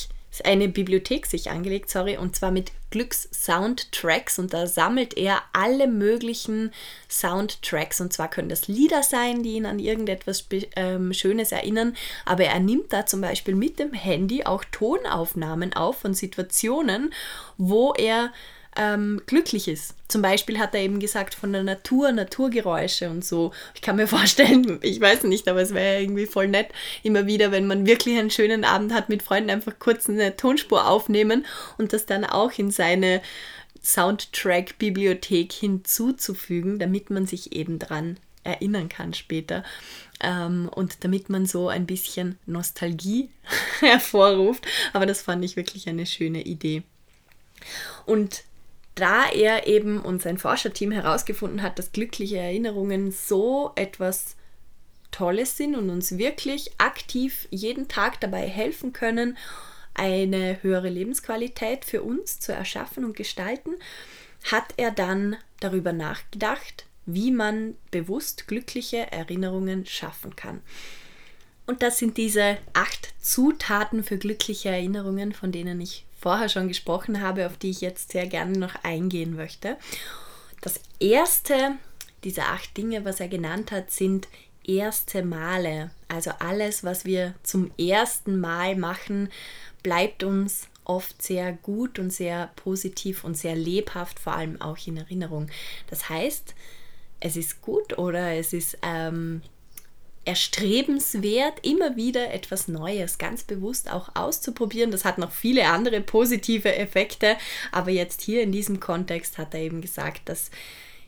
eine 0.44 0.68
Bibliothek 0.68 1.26
sich 1.26 1.52
angelegt, 1.52 1.90
sorry, 1.90 2.18
und 2.18 2.36
zwar 2.36 2.52
mit 2.52 2.72
Glücks-Soundtracks 2.94 4.38
und 4.38 4.54
da 4.54 4.68
sammelt 4.68 5.18
er 5.18 5.42
alle 5.52 5.88
möglichen 5.88 6.72
Soundtracks. 7.10 8.00
Und 8.00 8.14
zwar 8.14 8.30
können 8.30 8.50
das 8.50 8.68
Lieder 8.68 9.02
sein, 9.02 9.42
die 9.42 9.54
ihn 9.54 9.66
an 9.66 9.80
irgendetwas 9.80 10.46
ähm, 10.76 11.12
Schönes 11.12 11.52
erinnern, 11.52 11.96
aber 12.24 12.46
er 12.46 12.60
nimmt 12.60 12.94
da 12.94 13.08
zum 13.08 13.20
Beispiel 13.20 13.56
mit 13.56 13.80
dem 13.80 13.94
Handy 13.94 14.44
auch 14.44 14.64
Tonaufnahmen 14.72 15.74
auf 15.74 15.98
von 15.98 16.14
Situationen, 16.14 17.12
wo 17.58 17.94
er 17.94 18.32
ähm, 18.78 19.22
glücklich 19.26 19.68
ist. 19.68 19.96
Zum 20.08 20.22
Beispiel 20.22 20.60
hat 20.60 20.74
er 20.74 20.82
eben 20.82 21.00
gesagt 21.00 21.36
von 21.36 21.54
der 21.54 21.64
Natur, 21.64 22.12
Naturgeräusche 22.12 23.10
und 23.10 23.24
so. 23.24 23.52
Ich 23.76 23.82
kann 23.82 23.96
mir 23.96 24.08
vorstellen, 24.08 24.80
ich 24.82 25.00
weiß 25.00 25.24
nicht, 25.24 25.48
aber 25.48 25.62
es 25.62 25.74
wäre 25.74 26.02
irgendwie 26.02 26.26
voll 26.26 26.48
nett, 26.48 26.70
immer 27.04 27.26
wieder, 27.26 27.52
wenn 27.52 27.68
man 27.68 27.86
wirklich 27.86 28.18
einen 28.18 28.32
schönen 28.32 28.64
Abend 28.64 28.94
hat 28.94 29.10
mit 29.10 29.24
Freunden, 29.24 29.50
einfach 29.50 29.80
kurz 29.80 30.10
eine 30.10 30.36
Tonspur 30.36 30.88
aufnehmen 30.88 31.46
und 31.78 31.94
das 31.94 32.06
dann 32.06 32.26
auch 32.26 32.52
in 32.58 32.72
seine 32.72 33.22
Soundtrack-Bibliothek 33.82 35.52
hinzuzufügen, 35.52 36.80
damit 36.80 37.10
man 37.10 37.28
sich 37.28 37.54
eben 37.54 37.80
dran 37.80 38.18
erinnern 38.44 38.90
kann 38.90 39.14
später 39.14 39.64
ähm, 40.22 40.70
und 40.74 41.04
damit 41.04 41.30
man 41.30 41.46
so 41.46 41.70
ein 41.70 41.86
bisschen 41.86 42.38
Nostalgie 42.46 43.30
hervorruft. 43.80 44.66
Aber 44.94 45.06
das 45.06 45.22
fand 45.22 45.44
ich 45.46 45.56
wirklich 45.56 45.88
eine 45.88 46.06
schöne 46.06 46.42
Idee. 46.44 46.84
Und 48.06 48.44
da 48.96 49.26
er 49.30 49.68
eben 49.68 50.00
und 50.00 50.22
sein 50.22 50.38
Forscherteam 50.38 50.92
herausgefunden 50.92 51.62
hat, 51.62 51.80
dass 51.80 51.92
glückliche 51.92 52.38
Erinnerungen 52.38 53.12
so 53.12 53.72
etwas 53.76 54.36
Tolles 55.12 55.58
sind 55.58 55.76
und 55.76 55.90
uns 55.90 56.18
wirklich 56.18 56.72
aktiv 56.78 57.48
jeden 57.52 57.88
Tag 57.88 58.20
dabei 58.20 58.48
helfen 58.48 58.94
können, 58.94 59.38
eine 59.94 60.62
höhere 60.64 60.90
Lebensqualität 60.90 61.86
für 61.86 62.02
uns 62.02 62.40
zu 62.40 62.52
erschaffen 62.52 63.06
und 63.06 63.16
gestalten, 63.16 63.76
hat 64.52 64.74
er 64.78 64.92
dann 64.92 65.38
darüber 65.60 65.94
nachgedacht, 65.94 66.86
wie 67.06 67.32
man 67.32 67.76
bewusst 67.92 68.48
glückliche 68.48 69.12
Erinnerungen 69.12 69.86
schaffen 69.86 70.36
kann. 70.36 70.62
Und 71.66 71.82
das 71.82 71.98
sind 71.98 72.18
diese 72.18 72.58
acht 72.74 73.14
Zutaten 73.22 74.04
für 74.04 74.18
glückliche 74.18 74.70
Erinnerungen, 74.70 75.32
von 75.32 75.52
denen 75.52 75.80
ich 75.80 76.06
vorher 76.24 76.48
schon 76.48 76.70
gesprochen 76.70 77.22
habe, 77.22 77.46
auf 77.46 77.58
die 77.58 77.70
ich 77.70 77.82
jetzt 77.82 78.14
sehr 78.14 78.26
gerne 78.28 78.58
noch 78.58 78.76
eingehen 78.84 79.36
möchte. 79.36 79.78
Das 80.62 80.80
erste 81.00 81.74
dieser 82.24 82.48
acht 82.48 82.76
Dinge, 82.78 83.04
was 83.04 83.20
er 83.20 83.28
genannt 83.28 83.74
hat, 83.74 83.92
sind 83.92 84.30
erste 84.64 85.24
Male. 85.24 85.92
Also 86.08 86.32
alles, 86.40 86.86
was 86.86 87.04
wir 87.04 87.34
zum 87.44 87.72
ersten 87.78 88.40
Mal 88.40 88.78
machen, 88.78 89.30
bleibt 89.84 90.24
uns 90.24 90.70
oft 90.86 91.22
sehr 91.22 91.52
gut 91.52 92.00
und 92.00 92.12
sehr 92.12 92.52
positiv 92.56 93.26
und 93.26 93.36
sehr 93.36 93.56
lebhaft, 93.56 94.18
vor 94.18 94.34
allem 94.34 94.62
auch 94.62 94.78
in 94.88 94.96
Erinnerung. 94.96 95.50
Das 95.90 96.08
heißt, 96.08 96.56
es 97.20 97.36
ist 97.36 97.62
gut 97.62 97.98
oder 97.98 98.34
es 98.34 98.54
ist 98.54 98.78
ähm, 98.82 99.42
erstrebenswert, 100.26 101.66
immer 101.66 101.96
wieder 101.96 102.34
etwas 102.34 102.68
Neues 102.68 103.18
ganz 103.18 103.44
bewusst 103.44 103.92
auch 103.92 104.16
auszuprobieren. 104.16 104.92
Das 104.92 105.06
hat 105.06 105.18
noch 105.18 105.32
viele 105.32 105.68
andere 105.68 106.02
positive 106.02 106.74
Effekte, 106.76 107.38
aber 107.72 107.92
jetzt 107.92 108.22
hier 108.22 108.42
in 108.42 108.52
diesem 108.52 108.80
Kontext 108.80 109.38
hat 109.38 109.54
er 109.54 109.62
eben 109.62 109.82
gesagt, 109.82 110.22
das 110.26 110.50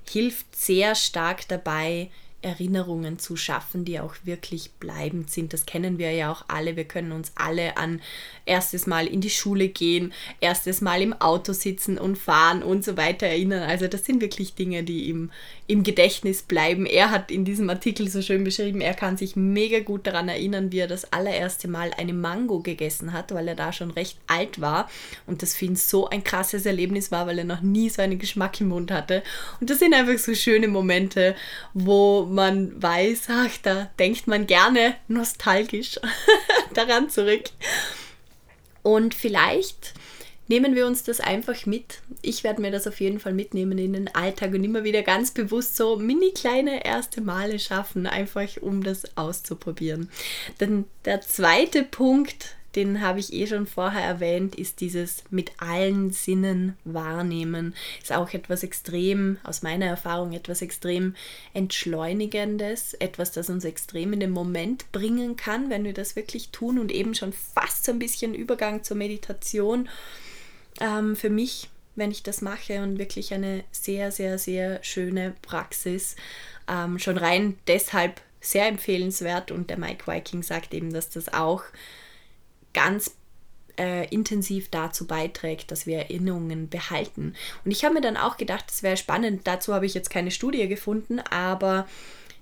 hilft 0.08 0.56
sehr 0.56 0.96
stark 0.96 1.48
dabei, 1.48 2.10
Erinnerungen 2.46 3.18
zu 3.18 3.36
schaffen, 3.36 3.86
die 3.86 4.00
auch 4.00 4.14
wirklich 4.24 4.72
bleibend 4.80 5.32
sind. 5.32 5.52
Das 5.52 5.66
kennen 5.66 5.98
wir 5.98 6.12
ja 6.12 6.32
auch 6.32 6.46
alle. 6.48 6.76
Wir 6.76 6.84
können 6.84 7.12
uns 7.12 7.32
alle 7.34 7.76
an 7.76 8.02
erstes 8.46 8.86
Mal 8.86 9.08
in 9.08 9.20
die 9.20 9.32
Schule 9.32 9.68
gehen, 9.68 10.14
erstes 10.42 10.80
Mal 10.80 11.02
im 11.02 11.14
Auto 11.14 11.54
sitzen 11.54 11.98
und 11.98 12.20
fahren 12.20 12.62
und 12.62 12.86
so 12.86 12.98
weiter 12.98 13.26
erinnern. 13.26 13.64
Also 13.64 13.88
das 13.88 14.06
sind 14.06 14.22
wirklich 14.22 14.54
Dinge, 14.54 14.84
die 14.84 15.10
im, 15.10 15.32
im 15.66 15.82
Gedächtnis 15.82 16.44
bleiben. 16.44 16.86
Er 16.86 17.10
hat 17.10 17.32
in 17.32 17.46
diesem 17.46 17.68
Artikel 17.72 18.08
so 18.10 18.22
schön 18.22 18.44
beschrieben, 18.44 18.80
er 18.80 18.94
kann 18.94 19.18
sich 19.18 19.36
mega 19.36 19.80
gut 19.80 20.06
daran 20.06 20.30
erinnern, 20.30 20.72
wie 20.72 20.80
er 20.80 20.88
das 20.88 21.12
allererste 21.12 21.68
Mal 21.68 21.92
eine 21.98 22.14
Mango 22.14 22.60
gegessen 22.60 23.12
hat, 23.12 23.34
weil 23.34 23.48
er 23.48 23.56
da 23.56 23.74
schon 23.74 23.90
recht 23.90 24.20
alt 24.28 24.62
war 24.62 24.88
und 25.26 25.42
das 25.42 25.56
für 25.56 25.66
ihn 25.66 25.76
so 25.76 26.08
ein 26.08 26.24
krasses 26.24 26.68
Erlebnis 26.68 27.12
war, 27.12 27.26
weil 27.26 27.40
er 27.40 27.46
noch 27.46 27.62
nie 27.62 27.90
so 27.90 28.04
einen 28.04 28.20
Geschmack 28.20 28.62
im 28.62 28.68
Mund 28.68 28.92
hatte. 28.92 29.24
Und 29.60 29.72
das 29.72 29.80
sind 29.80 29.96
einfach 29.96 30.20
so 30.20 30.36
schöne 30.36 30.68
Momente, 30.68 31.36
wo 31.74 32.35
man 32.36 32.82
weiß, 32.82 33.28
ach, 33.30 33.58
da 33.64 33.90
denkt 33.98 34.28
man 34.28 34.46
gerne 34.46 34.96
nostalgisch 35.08 36.00
daran 36.74 37.10
zurück. 37.10 37.46
Und 38.84 39.16
vielleicht 39.16 39.94
nehmen 40.48 40.76
wir 40.76 40.86
uns 40.86 41.04
das 41.04 41.20
einfach 41.20 41.66
mit. 41.66 42.02
Ich 42.22 42.44
werde 42.44 42.62
mir 42.62 42.72
das 42.72 42.88
auf 42.88 43.00
jeden 43.00 43.20
Fall 43.20 43.34
mitnehmen 43.34 43.78
in 43.78 43.94
den 43.94 44.14
Alltag 44.14 44.54
und 44.54 44.64
immer 44.64 44.84
wieder 44.84 45.02
ganz 45.02 45.32
bewusst 45.32 45.76
so 45.76 45.98
mini 45.98 46.32
kleine 46.32 46.86
erste 46.86 47.22
Male 47.22 47.58
schaffen, 47.58 48.06
einfach 48.06 48.58
um 48.62 48.84
das 48.84 49.18
auszuprobieren. 49.18 50.10
Dann 50.60 50.86
der 51.06 51.22
zweite 51.22 51.84
Punkt, 51.84 52.55
den 52.76 53.02
habe 53.02 53.20
ich 53.20 53.32
eh 53.32 53.48
schon 53.48 53.68
vorher 53.68 54.04
erwähnt, 54.04 54.56
ist 54.56 54.82
dieses 54.82 55.24
mit 55.30 55.54
allen 55.62 56.12
Sinnen 56.12 56.78
wahrnehmen. 56.84 57.74
Ist 58.02 58.12
auch 58.12 58.34
etwas 58.34 58.64
extrem, 58.64 59.38
aus 59.44 59.62
meiner 59.62 59.86
Erfahrung, 59.86 60.34
etwas 60.34 60.62
extrem 60.62 61.16
entschleunigendes, 61.54 62.94
etwas, 62.96 63.32
das 63.32 63.50
uns 63.50 63.64
extrem 63.64 64.14
in 64.14 64.20
den 64.20 64.32
Moment 64.32 64.92
bringen 64.92 65.36
kann, 65.36 65.70
wenn 65.70 65.86
wir 65.86 65.94
das 65.94 66.16
wirklich 66.16 66.50
tun 66.50 66.78
und 66.78 66.92
eben 66.92 67.16
schon 67.16 67.34
fast 67.34 67.86
so 67.86 67.92
ein 67.92 68.00
bisschen 68.00 68.34
Übergang 68.34 68.84
zur 68.84 68.98
Meditation 68.98 69.88
ähm, 70.82 71.16
für 71.16 71.30
mich, 71.30 71.70
wenn 71.96 72.12
ich 72.12 72.24
das 72.24 72.42
mache 72.42 72.82
und 72.82 73.00
wirklich 73.00 73.34
eine 73.34 73.64
sehr, 73.72 74.12
sehr, 74.12 74.38
sehr 74.38 74.84
schöne 74.84 75.34
Praxis. 75.42 76.18
Ähm, 76.68 77.00
schon 77.00 77.18
rein 77.18 77.58
deshalb 77.68 78.22
sehr 78.42 78.68
empfehlenswert 78.68 79.52
und 79.52 79.70
der 79.70 79.80
Mike 79.80 80.06
Viking 80.12 80.44
sagt 80.44 80.74
eben, 80.74 80.94
dass 80.94 81.10
das 81.10 81.34
auch 81.34 81.64
ganz 82.76 83.16
äh, 83.80 84.08
intensiv 84.10 84.70
dazu 84.70 85.08
beiträgt, 85.08 85.72
dass 85.72 85.88
wir 85.88 85.98
Erinnerungen 85.98 86.70
behalten. 86.70 87.34
Und 87.64 87.72
ich 87.72 87.84
habe 87.84 87.96
mir 87.96 88.02
dann 88.02 88.18
auch 88.18 88.38
gedacht, 88.38 88.66
das 88.68 88.84
wäre 88.84 88.98
spannend, 88.98 89.42
dazu 89.46 89.74
habe 89.74 89.88
ich 89.88 89.94
jetzt 89.94 90.10
keine 90.10 90.32
Studie 90.32 90.68
gefunden, 90.68 91.20
aber 91.20 91.88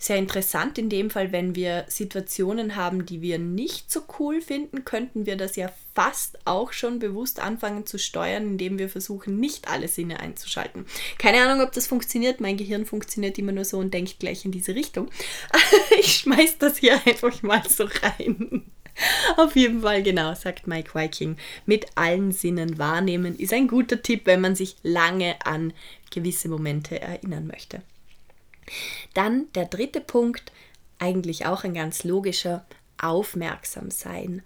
sehr 0.04 0.18
interessant 0.18 0.78
in 0.78 0.90
dem 0.90 1.10
Fall, 1.10 1.32
wenn 1.32 1.56
wir 1.56 1.86
Situationen 1.88 2.76
haben, 2.76 3.06
die 3.06 3.22
wir 3.22 3.40
nicht 3.40 3.90
so 3.90 4.02
cool 4.20 4.42
finden, 4.42 4.84
könnten 4.84 5.26
wir 5.26 5.38
das 5.38 5.56
ja 5.56 5.72
fast 5.96 6.40
auch 6.46 6.74
schon 6.74 7.00
bewusst 7.00 7.40
anfangen 7.40 7.86
zu 7.86 7.98
steuern, 7.98 8.44
indem 8.44 8.78
wir 8.78 8.90
versuchen, 8.90 9.40
nicht 9.40 9.70
alle 9.70 9.88
Sinne 9.88 10.20
einzuschalten. 10.20 10.86
Keine 11.20 11.42
Ahnung, 11.42 11.66
ob 11.66 11.72
das 11.72 11.88
funktioniert. 11.88 12.42
Mein 12.42 12.58
Gehirn 12.58 12.86
funktioniert 12.86 13.38
immer 13.38 13.54
nur 13.54 13.64
so 13.64 13.78
und 13.78 13.94
denkt 13.94 14.20
gleich 14.20 14.44
in 14.44 14.52
diese 14.52 14.76
Richtung. 14.76 15.10
ich 16.00 16.16
schmeiß 16.16 16.58
das 16.58 16.80
hier 16.80 17.00
einfach 17.06 17.42
mal 17.42 17.64
so 17.70 17.86
rein. 18.02 18.66
Auf 19.38 19.56
jeden 19.56 19.82
Fall, 19.82 20.04
genau, 20.04 20.36
sagt 20.36 20.68
Mike 20.68 20.94
Viking. 20.94 21.38
Mit 21.66 21.86
allen 21.96 22.32
Sinnen 22.32 22.78
wahrnehmen 22.78 23.38
ist 23.38 23.54
ein 23.54 23.68
guter 23.68 24.02
Tipp, 24.02 24.22
wenn 24.26 24.42
man 24.42 24.56
sich 24.56 24.76
lange 24.84 25.36
an 25.46 25.74
gewisse 26.12 26.50
Momente 26.50 27.02
erinnern 27.02 27.48
möchte. 27.48 27.82
Dann 29.14 29.48
der 29.56 29.66
dritte 29.66 30.02
Punkt, 30.02 30.52
eigentlich 31.00 31.46
auch 31.46 31.64
ein 31.64 31.74
ganz 31.74 32.04
logischer, 32.04 32.66
aufmerksam 32.98 33.92
sein. 33.92 34.42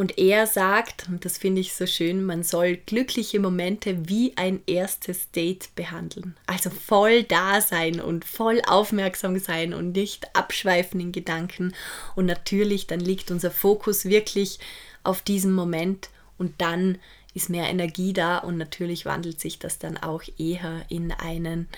Und 0.00 0.16
er 0.16 0.46
sagt, 0.46 1.08
und 1.10 1.26
das 1.26 1.36
finde 1.36 1.60
ich 1.60 1.74
so 1.74 1.84
schön, 1.84 2.24
man 2.24 2.42
soll 2.42 2.78
glückliche 2.78 3.38
Momente 3.38 4.08
wie 4.08 4.34
ein 4.34 4.62
erstes 4.66 5.30
Date 5.30 5.74
behandeln. 5.74 6.38
Also 6.46 6.70
voll 6.70 7.22
da 7.22 7.60
sein 7.60 8.00
und 8.00 8.24
voll 8.24 8.62
aufmerksam 8.66 9.38
sein 9.38 9.74
und 9.74 9.92
nicht 9.92 10.34
abschweifen 10.34 11.00
in 11.00 11.12
Gedanken. 11.12 11.74
Und 12.16 12.24
natürlich, 12.24 12.86
dann 12.86 13.00
liegt 13.00 13.30
unser 13.30 13.50
Fokus 13.50 14.06
wirklich 14.06 14.58
auf 15.04 15.20
diesem 15.20 15.52
Moment 15.52 16.08
und 16.38 16.54
dann 16.62 16.96
ist 17.34 17.50
mehr 17.50 17.68
Energie 17.68 18.14
da 18.14 18.38
und 18.38 18.56
natürlich 18.56 19.04
wandelt 19.04 19.38
sich 19.38 19.58
das 19.58 19.78
dann 19.78 19.98
auch 19.98 20.22
eher 20.38 20.80
in 20.88 21.12
einen, 21.12 21.68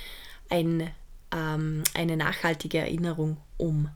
ein, 0.48 0.92
ähm, 1.34 1.82
eine 1.94 2.16
nachhaltige 2.16 2.78
Erinnerung 2.78 3.38
um. 3.56 3.88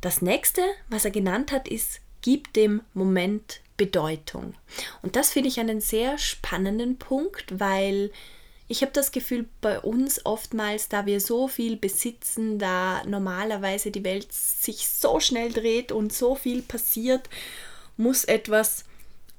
Das 0.00 0.22
nächste, 0.22 0.60
was 0.88 1.04
er 1.04 1.12
genannt 1.12 1.52
hat, 1.52 1.68
ist 1.68 2.00
gib 2.24 2.54
dem 2.54 2.80
Moment 2.94 3.60
Bedeutung. 3.76 4.54
Und 5.02 5.14
das 5.14 5.30
finde 5.30 5.50
ich 5.50 5.60
einen 5.60 5.82
sehr 5.82 6.16
spannenden 6.16 6.96
Punkt, 6.96 7.60
weil 7.60 8.10
ich 8.66 8.80
habe 8.80 8.92
das 8.92 9.12
Gefühl, 9.12 9.46
bei 9.60 9.78
uns 9.78 10.24
oftmals, 10.24 10.88
da 10.88 11.04
wir 11.04 11.20
so 11.20 11.48
viel 11.48 11.76
besitzen, 11.76 12.58
da 12.58 13.04
normalerweise 13.04 13.90
die 13.90 14.04
Welt 14.04 14.32
sich 14.32 14.88
so 14.88 15.20
schnell 15.20 15.52
dreht 15.52 15.92
und 15.92 16.14
so 16.14 16.34
viel 16.34 16.62
passiert, 16.62 17.28
muss 17.98 18.24
etwas 18.24 18.84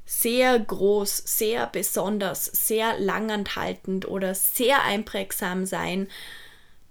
sehr 0.06 0.60
groß, 0.60 1.24
sehr 1.26 1.66
besonders, 1.66 2.46
sehr 2.46 3.00
langanhaltend 3.00 4.08
oder 4.08 4.36
sehr 4.36 4.84
einprägsam 4.84 5.66
sein, 5.66 6.08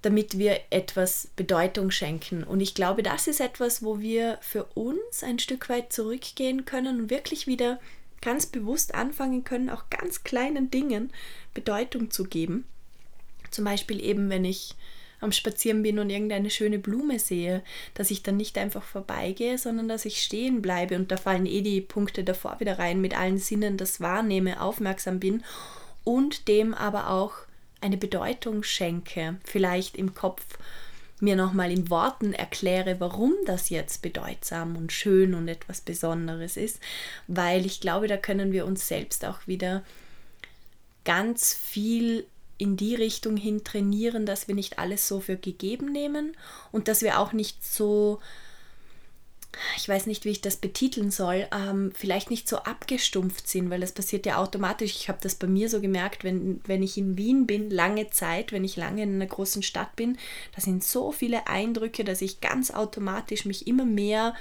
damit 0.04 0.38
wir 0.38 0.60
etwas 0.70 1.28
Bedeutung 1.36 1.90
schenken. 1.90 2.44
Und 2.44 2.60
ich 2.60 2.74
glaube, 2.74 3.02
das 3.02 3.26
ist 3.26 3.40
etwas, 3.40 3.82
wo 3.82 4.00
wir 4.00 4.38
für 4.42 4.64
uns 4.74 5.22
ein 5.22 5.38
Stück 5.38 5.68
weit 5.68 5.92
zurückgehen 5.92 6.64
können 6.64 7.00
und 7.00 7.10
wirklich 7.10 7.46
wieder 7.46 7.80
ganz 8.20 8.46
bewusst 8.46 8.94
anfangen 8.94 9.44
können, 9.44 9.70
auch 9.70 9.84
ganz 9.90 10.24
kleinen 10.24 10.70
Dingen 10.70 11.10
Bedeutung 11.54 12.10
zu 12.10 12.24
geben. 12.24 12.64
Zum 13.50 13.64
Beispiel 13.64 14.02
eben, 14.02 14.30
wenn 14.30 14.44
ich 14.44 14.74
am 15.20 15.32
Spazieren 15.32 15.82
bin 15.82 15.98
und 15.98 16.10
irgendeine 16.10 16.50
schöne 16.50 16.78
Blume 16.78 17.18
sehe, 17.18 17.62
dass 17.94 18.10
ich 18.10 18.22
dann 18.22 18.36
nicht 18.36 18.58
einfach 18.58 18.82
vorbeigehe, 18.82 19.56
sondern 19.56 19.88
dass 19.88 20.04
ich 20.04 20.22
stehen 20.22 20.60
bleibe 20.60 20.96
und 20.96 21.10
da 21.10 21.16
fallen 21.16 21.46
eh 21.46 21.62
die 21.62 21.80
Punkte 21.80 22.24
davor 22.24 22.60
wieder 22.60 22.78
rein, 22.78 23.00
mit 23.00 23.18
allen 23.18 23.38
Sinnen 23.38 23.78
das 23.78 24.00
wahrnehme, 24.00 24.60
aufmerksam 24.60 25.20
bin 25.20 25.42
und 26.04 26.48
dem 26.48 26.74
aber 26.74 27.08
auch 27.10 27.32
eine 27.84 27.96
Bedeutung 27.96 28.62
schenke, 28.62 29.36
vielleicht 29.44 29.96
im 29.96 30.14
Kopf 30.14 30.42
mir 31.20 31.36
nochmal 31.36 31.70
in 31.70 31.90
Worten 31.90 32.32
erkläre, 32.32 32.98
warum 32.98 33.34
das 33.46 33.70
jetzt 33.70 34.02
bedeutsam 34.02 34.76
und 34.76 34.92
schön 34.92 35.34
und 35.34 35.48
etwas 35.48 35.80
Besonderes 35.80 36.56
ist, 36.56 36.80
weil 37.28 37.64
ich 37.66 37.80
glaube, 37.80 38.08
da 38.08 38.16
können 38.16 38.52
wir 38.52 38.66
uns 38.66 38.88
selbst 38.88 39.24
auch 39.24 39.46
wieder 39.46 39.84
ganz 41.04 41.54
viel 41.54 42.26
in 42.56 42.76
die 42.76 42.94
Richtung 42.94 43.36
hin 43.36 43.64
trainieren, 43.64 44.26
dass 44.26 44.48
wir 44.48 44.54
nicht 44.54 44.78
alles 44.78 45.06
so 45.08 45.20
für 45.20 45.36
gegeben 45.36 45.92
nehmen 45.92 46.36
und 46.72 46.88
dass 46.88 47.02
wir 47.02 47.18
auch 47.18 47.32
nicht 47.32 47.64
so 47.64 48.20
ich 49.76 49.88
weiß 49.88 50.06
nicht, 50.06 50.24
wie 50.24 50.30
ich 50.30 50.40
das 50.40 50.56
betiteln 50.56 51.10
soll, 51.10 51.46
ähm, 51.52 51.92
vielleicht 51.94 52.30
nicht 52.30 52.48
so 52.48 52.58
abgestumpft 52.58 53.48
sind, 53.48 53.70
weil 53.70 53.80
das 53.80 53.92
passiert 53.92 54.26
ja 54.26 54.38
automatisch. 54.38 54.96
Ich 54.96 55.08
habe 55.08 55.18
das 55.22 55.34
bei 55.34 55.46
mir 55.46 55.68
so 55.68 55.80
gemerkt, 55.80 56.24
wenn, 56.24 56.60
wenn 56.66 56.82
ich 56.82 56.96
in 56.98 57.16
Wien 57.16 57.46
bin, 57.46 57.70
lange 57.70 58.10
Zeit, 58.10 58.52
wenn 58.52 58.64
ich 58.64 58.76
lange 58.76 59.02
in 59.02 59.14
einer 59.14 59.26
großen 59.26 59.62
Stadt 59.62 59.96
bin, 59.96 60.18
da 60.54 60.60
sind 60.60 60.84
so 60.84 61.12
viele 61.12 61.46
Eindrücke, 61.46 62.04
dass 62.04 62.22
ich 62.22 62.40
ganz 62.40 62.70
automatisch 62.70 63.44
mich 63.44 63.66
immer 63.66 63.84
mehr 63.84 64.34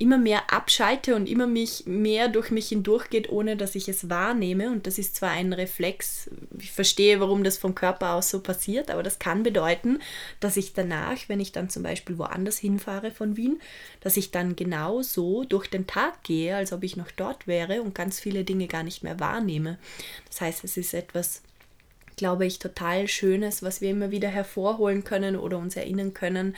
immer 0.00 0.16
mehr 0.16 0.50
abschalte 0.50 1.14
und 1.14 1.28
immer 1.28 1.46
mich 1.46 1.84
mehr 1.84 2.28
durch 2.28 2.50
mich 2.50 2.68
hindurchgeht, 2.70 3.28
ohne 3.28 3.56
dass 3.56 3.74
ich 3.74 3.86
es 3.86 4.08
wahrnehme. 4.08 4.70
Und 4.70 4.86
das 4.86 4.98
ist 4.98 5.14
zwar 5.14 5.30
ein 5.30 5.52
Reflex, 5.52 6.30
ich 6.58 6.72
verstehe, 6.72 7.20
warum 7.20 7.44
das 7.44 7.58
vom 7.58 7.74
Körper 7.74 8.14
aus 8.14 8.30
so 8.30 8.40
passiert, 8.40 8.90
aber 8.90 9.02
das 9.02 9.18
kann 9.18 9.42
bedeuten, 9.42 9.98
dass 10.40 10.56
ich 10.56 10.72
danach, 10.72 11.18
wenn 11.28 11.38
ich 11.38 11.52
dann 11.52 11.68
zum 11.68 11.82
Beispiel 11.82 12.16
woanders 12.16 12.56
hinfahre 12.56 13.10
von 13.10 13.36
Wien, 13.36 13.60
dass 14.00 14.16
ich 14.16 14.30
dann 14.30 14.56
genau 14.56 15.02
so 15.02 15.44
durch 15.44 15.68
den 15.68 15.86
Tag 15.86 16.22
gehe, 16.22 16.56
als 16.56 16.72
ob 16.72 16.82
ich 16.82 16.96
noch 16.96 17.10
dort 17.10 17.46
wäre 17.46 17.82
und 17.82 17.94
ganz 17.94 18.20
viele 18.20 18.42
Dinge 18.42 18.68
gar 18.68 18.82
nicht 18.82 19.02
mehr 19.02 19.20
wahrnehme. 19.20 19.78
Das 20.28 20.40
heißt, 20.40 20.64
es 20.64 20.78
ist 20.78 20.94
etwas, 20.94 21.42
glaube 22.16 22.46
ich, 22.46 22.58
total 22.58 23.06
Schönes, 23.06 23.62
was 23.62 23.82
wir 23.82 23.90
immer 23.90 24.10
wieder 24.10 24.28
hervorholen 24.28 25.04
können 25.04 25.36
oder 25.36 25.58
uns 25.58 25.76
erinnern 25.76 26.14
können, 26.14 26.56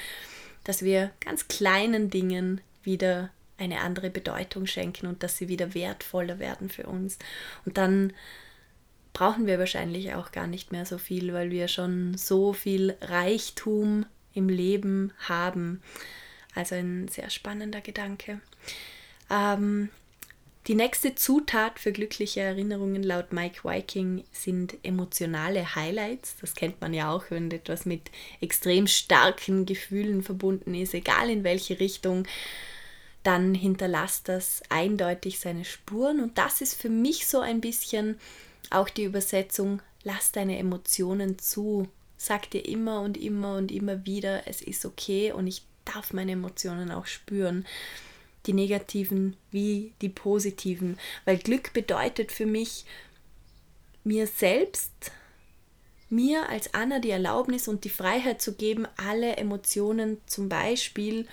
dass 0.62 0.83
wir 0.83 1.11
ganz 1.20 1.48
kleinen 1.48 2.09
Dingen 2.09 2.61
wieder 2.85 3.31
eine 3.59 3.81
andere 3.81 4.11
Bedeutung 4.11 4.66
schenken 4.66 5.07
und 5.07 5.23
dass 5.23 5.37
sie 5.37 5.49
wieder 5.49 5.75
wertvoller 5.75 6.38
werden 6.38 6.68
für 6.68 6.87
uns. 6.87 7.18
Und 7.64 7.79
dann 7.79 8.12
brauchen 9.12 9.47
wir 9.47 9.59
wahrscheinlich 9.59 10.14
auch 10.14 10.33
gar 10.33 10.47
nicht 10.47 10.73
mehr 10.73 10.87
so 10.87 10.99
viel, 10.99 11.33
weil 11.33 11.51
wir 11.51 11.68
schon 11.68 12.16
so 12.16 12.53
viel 12.53 12.97
Reichtum 13.01 14.07
im 14.35 14.49
Leben 14.49 15.12
haben. 15.29 15.83
Also 16.55 16.75
ein 16.75 17.09
sehr 17.09 17.31
spannender 17.31 17.81
Gedanke. 17.81 18.40
Ähm, 19.31 19.90
die 20.68 20.75
nächste 20.77 21.16
Zutat 21.16 21.81
für 21.81 21.90
glückliche 21.90 22.40
Erinnerungen 22.40 23.03
laut 23.03 23.33
Mike 23.33 23.64
Viking 23.64 24.23
sind 24.31 24.77
emotionale 24.85 25.75
Highlights. 25.75 26.37
Das 26.40 26.55
kennt 26.55 26.81
man 26.81 26.95
ja 26.95 27.11
auch, 27.11 27.25
wenn 27.31 27.51
etwas 27.51 27.85
mit 27.85 28.12
extrem 28.40 28.87
starken 28.87 29.66
Gefühlen 29.66 30.23
verbunden 30.23 30.75
ist, 30.75 30.95
egal 30.95 31.31
in 31.31 31.42
welche 31.42 31.81
Richtung 31.81 32.29
dann 33.22 33.54
hinterlasst 33.54 34.28
das 34.28 34.62
eindeutig 34.68 35.38
seine 35.38 35.64
Spuren. 35.64 36.20
Und 36.20 36.38
das 36.38 36.61
ist 36.61 36.74
für 36.74 36.88
mich 36.88 37.26
so 37.26 37.40
ein 37.40 37.61
bisschen 37.61 38.18
auch 38.70 38.88
die 38.88 39.04
Übersetzung, 39.04 39.80
lass 40.02 40.32
deine 40.32 40.58
Emotionen 40.58 41.38
zu. 41.38 41.88
Sag 42.16 42.50
dir 42.50 42.66
immer 42.66 43.00
und 43.00 43.16
immer 43.16 43.56
und 43.56 43.72
immer 43.72 44.06
wieder, 44.06 44.46
es 44.46 44.62
ist 44.62 44.85
okay 44.85 45.32
und 45.32 45.46
ich 45.46 45.62
darf 45.85 46.12
meine 46.12 46.32
Emotionen 46.32 46.90
auch 46.90 47.06
spüren. 47.06 47.66
Die 48.46 48.52
negativen 48.52 49.37
wie 49.50 49.92
die 50.00 50.08
positiven. 50.08 50.98
Weil 51.24 51.38
Glück 51.38 51.72
bedeutet 51.72 52.32
für 52.32 52.46
mich, 52.46 52.85
mir 54.04 54.26
selbst, 54.26 55.12
mir 56.11 56.48
als 56.48 56.74
Anna 56.74 56.98
die 56.98 57.11
Erlaubnis 57.11 57.68
und 57.68 57.85
die 57.85 57.88
Freiheit 57.88 58.42
zu 58.42 58.54
geben, 58.54 58.87
alle 58.96 59.37
Emotionen 59.37 60.18
zum 60.26 60.48
Beispiel 60.48 61.26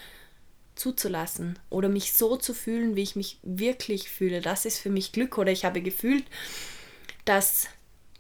zuzulassen 0.80 1.60
oder 1.70 1.90
mich 1.90 2.14
so 2.14 2.38
zu 2.38 2.54
fühlen, 2.54 2.96
wie 2.96 3.04
ich 3.04 3.16
mich 3.16 3.38
wirklich 3.44 4.10
fühle. 4.10 4.42
Das 4.42 4.66
ist 4.66 4.80
für 4.80 4.90
mich 4.90 5.12
Glück 5.12 5.38
oder 5.38 5.52
ich 5.52 5.66
habe 5.66 5.82
gefühlt, 5.82 6.24
das 7.26 7.68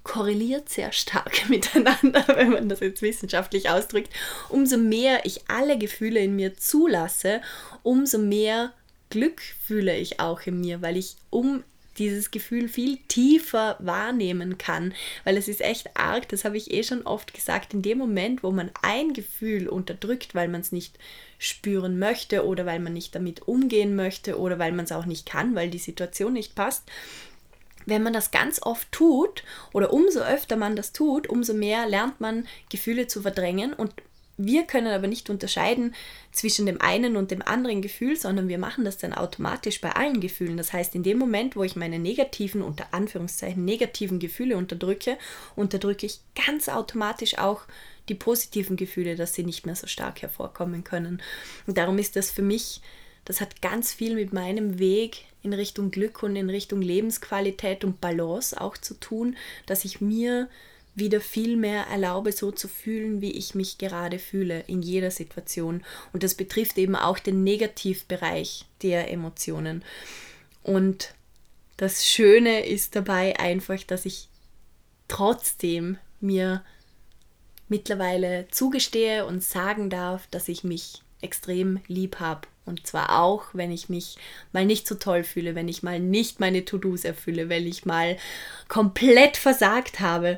korreliert 0.03 0.69
sehr 0.69 0.91
stark 0.91 1.49
miteinander, 1.49 2.25
wenn 2.35 2.51
man 2.51 2.69
das 2.69 2.79
jetzt 2.79 3.01
wissenschaftlich 3.01 3.69
ausdrückt. 3.69 4.13
Umso 4.49 4.77
mehr 4.77 5.25
ich 5.25 5.49
alle 5.49 5.77
Gefühle 5.77 6.19
in 6.19 6.35
mir 6.35 6.57
zulasse, 6.57 7.41
umso 7.83 8.17
mehr 8.17 8.73
Glück 9.09 9.41
fühle 9.65 9.95
ich 9.97 10.19
auch 10.19 10.41
in 10.41 10.59
mir, 10.59 10.81
weil 10.81 10.97
ich 10.97 11.15
um 11.29 11.63
dieses 11.97 12.31
Gefühl 12.31 12.69
viel 12.69 12.97
tiefer 13.07 13.75
wahrnehmen 13.79 14.57
kann, 14.57 14.93
weil 15.23 15.37
es 15.37 15.47
ist 15.47 15.61
echt 15.61 15.97
arg, 15.97 16.29
das 16.29 16.45
habe 16.45 16.57
ich 16.57 16.71
eh 16.71 16.83
schon 16.83 17.03
oft 17.03 17.33
gesagt, 17.33 17.73
in 17.73 17.81
dem 17.81 17.97
Moment, 17.97 18.43
wo 18.43 18.51
man 18.51 18.71
ein 18.81 19.13
Gefühl 19.13 19.67
unterdrückt, 19.67 20.35
weil 20.35 20.47
man 20.47 20.61
es 20.61 20.71
nicht 20.71 20.97
spüren 21.37 21.99
möchte 21.99 22.45
oder 22.45 22.65
weil 22.65 22.79
man 22.79 22.93
nicht 22.93 23.15
damit 23.15 23.47
umgehen 23.47 23.95
möchte 23.95 24.39
oder 24.39 24.59
weil 24.59 24.71
man 24.71 24.85
es 24.85 24.91
auch 24.91 25.05
nicht 25.05 25.25
kann, 25.25 25.55
weil 25.55 25.69
die 25.69 25.77
Situation 25.77 26.33
nicht 26.33 26.55
passt. 26.55 26.83
Wenn 27.85 28.03
man 28.03 28.13
das 28.13 28.31
ganz 28.31 28.61
oft 28.61 28.91
tut 28.91 29.43
oder 29.73 29.91
umso 29.91 30.19
öfter 30.19 30.57
man 30.57 30.75
das 30.75 30.91
tut, 30.91 31.27
umso 31.27 31.53
mehr 31.53 31.87
lernt 31.87 32.19
man 32.19 32.45
Gefühle 32.69 33.07
zu 33.07 33.21
verdrängen 33.21 33.73
und 33.73 33.93
wir 34.41 34.63
können 34.63 34.87
aber 34.87 35.07
nicht 35.07 35.29
unterscheiden 35.29 35.93
zwischen 36.31 36.65
dem 36.65 36.79
einen 36.79 37.17
und 37.17 37.29
dem 37.29 37.41
anderen 37.41 37.81
Gefühl, 37.81 38.15
sondern 38.15 38.47
wir 38.47 38.57
machen 38.57 38.85
das 38.85 38.97
dann 38.97 39.13
automatisch 39.13 39.81
bei 39.81 39.91
allen 39.91 40.21
Gefühlen. 40.21 40.55
Das 40.55 40.71
heißt, 40.71 40.95
in 40.95 41.03
dem 41.03 41.17
Moment, 41.17 41.57
wo 41.57 41.63
ich 41.63 41.75
meine 41.75 41.99
negativen, 41.99 42.61
unter 42.61 42.87
Anführungszeichen, 42.93 43.65
negativen 43.65 44.17
Gefühle 44.17 44.55
unterdrücke, 44.55 45.17
unterdrücke 45.57 46.05
ich 46.05 46.21
ganz 46.45 46.69
automatisch 46.69 47.37
auch 47.37 47.63
die 48.07 48.15
positiven 48.15 48.77
Gefühle, 48.77 49.17
dass 49.17 49.33
sie 49.33 49.43
nicht 49.43 49.65
mehr 49.65 49.75
so 49.75 49.87
stark 49.87 50.21
hervorkommen 50.21 50.85
können. 50.85 51.21
Und 51.67 51.77
darum 51.77 51.97
ist 51.97 52.15
das 52.15 52.31
für 52.31 52.41
mich, 52.41 52.81
das 53.25 53.41
hat 53.41 53.61
ganz 53.61 53.93
viel 53.93 54.15
mit 54.15 54.31
meinem 54.31 54.79
Weg 54.79 55.25
in 55.43 55.51
Richtung 55.51 55.91
Glück 55.91 56.23
und 56.23 56.37
in 56.37 56.49
Richtung 56.49 56.81
Lebensqualität 56.81 57.83
und 57.83 57.99
Balance 57.99 58.59
auch 58.59 58.77
zu 58.77 58.93
tun, 58.93 59.35
dass 59.65 59.83
ich 59.83 59.99
mir 59.99 60.47
wieder 60.99 61.21
viel 61.21 61.57
mehr 61.57 61.85
erlaube, 61.87 62.31
so 62.31 62.51
zu 62.51 62.67
fühlen, 62.67 63.21
wie 63.21 63.31
ich 63.31 63.55
mich 63.55 63.77
gerade 63.77 64.19
fühle 64.19 64.63
in 64.67 64.81
jeder 64.81 65.11
Situation. 65.11 65.83
Und 66.13 66.23
das 66.23 66.35
betrifft 66.35 66.77
eben 66.77 66.95
auch 66.95 67.19
den 67.19 67.43
Negativbereich 67.43 68.65
der 68.81 69.11
Emotionen. 69.11 69.83
Und 70.63 71.13
das 71.77 72.05
Schöne 72.05 72.65
ist 72.65 72.95
dabei 72.95 73.39
einfach, 73.39 73.83
dass 73.83 74.05
ich 74.05 74.27
trotzdem 75.07 75.97
mir 76.19 76.63
mittlerweile 77.69 78.47
zugestehe 78.49 79.25
und 79.25 79.43
sagen 79.43 79.89
darf, 79.89 80.27
dass 80.27 80.49
ich 80.49 80.63
mich 80.63 81.01
extrem 81.21 81.79
lieb 81.87 82.19
habe. 82.19 82.47
Und 82.65 82.85
zwar 82.85 83.19
auch, 83.21 83.45
wenn 83.53 83.71
ich 83.71 83.89
mich 83.89 84.17
mal 84.51 84.65
nicht 84.65 84.87
so 84.87 84.95
toll 84.95 85.23
fühle, 85.23 85.55
wenn 85.55 85.67
ich 85.67 85.83
mal 85.83 85.99
nicht 85.99 86.39
meine 86.39 86.65
To-Dos 86.65 87.03
erfülle, 87.03 87.49
wenn 87.49 87.65
ich 87.65 87.85
mal 87.85 88.17
komplett 88.67 89.37
versagt 89.37 89.99
habe. 89.99 90.37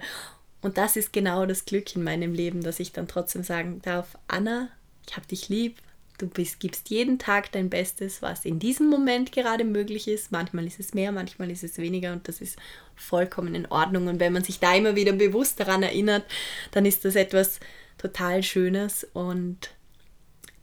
Und 0.61 0.77
das 0.77 0.95
ist 0.95 1.11
genau 1.11 1.45
das 1.45 1.65
Glück 1.65 1.95
in 1.95 2.03
meinem 2.03 2.33
Leben, 2.33 2.61
dass 2.61 2.79
ich 2.79 2.91
dann 2.91 3.07
trotzdem 3.07 3.43
sagen 3.43 3.81
darf, 3.83 4.17
Anna, 4.27 4.69
ich 5.07 5.15
habe 5.15 5.25
dich 5.27 5.49
lieb, 5.49 5.77
du 6.19 6.27
bist, 6.27 6.59
gibst 6.59 6.89
jeden 6.89 7.17
Tag 7.17 7.51
dein 7.51 7.69
Bestes, 7.69 8.21
was 8.21 8.45
in 8.45 8.59
diesem 8.59 8.87
Moment 8.87 9.31
gerade 9.31 9.63
möglich 9.63 10.07
ist. 10.07 10.31
Manchmal 10.31 10.67
ist 10.67 10.79
es 10.79 10.93
mehr, 10.93 11.11
manchmal 11.11 11.49
ist 11.49 11.63
es 11.63 11.77
weniger 11.79 12.13
und 12.13 12.27
das 12.27 12.41
ist 12.41 12.57
vollkommen 12.95 13.55
in 13.55 13.65
Ordnung. 13.65 14.07
Und 14.07 14.19
wenn 14.19 14.33
man 14.33 14.43
sich 14.43 14.59
da 14.59 14.75
immer 14.75 14.95
wieder 14.95 15.13
bewusst 15.13 15.59
daran 15.59 15.81
erinnert, 15.81 16.25
dann 16.71 16.85
ist 16.85 17.05
das 17.05 17.15
etwas 17.15 17.59
total 17.97 18.43
Schönes 18.43 19.07
und 19.13 19.71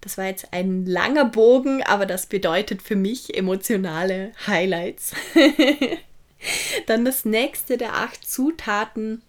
Das 0.01 0.17
war 0.17 0.27
jetzt 0.27 0.53
ein 0.53 0.87
langer 0.87 1.25
Bogen, 1.25 1.83
aber 1.83 2.07
das 2.07 2.27
bedeutet 2.27 2.83
für 2.83 2.95
mich 2.97 3.37
emotionale 3.37 4.33
Highlights. 4.47 5.13
Dann 6.87 7.05
das 7.05 7.25
nächste 7.25 7.77
der 7.77 7.95
acht 7.95 8.25
Zutaten 8.25 9.23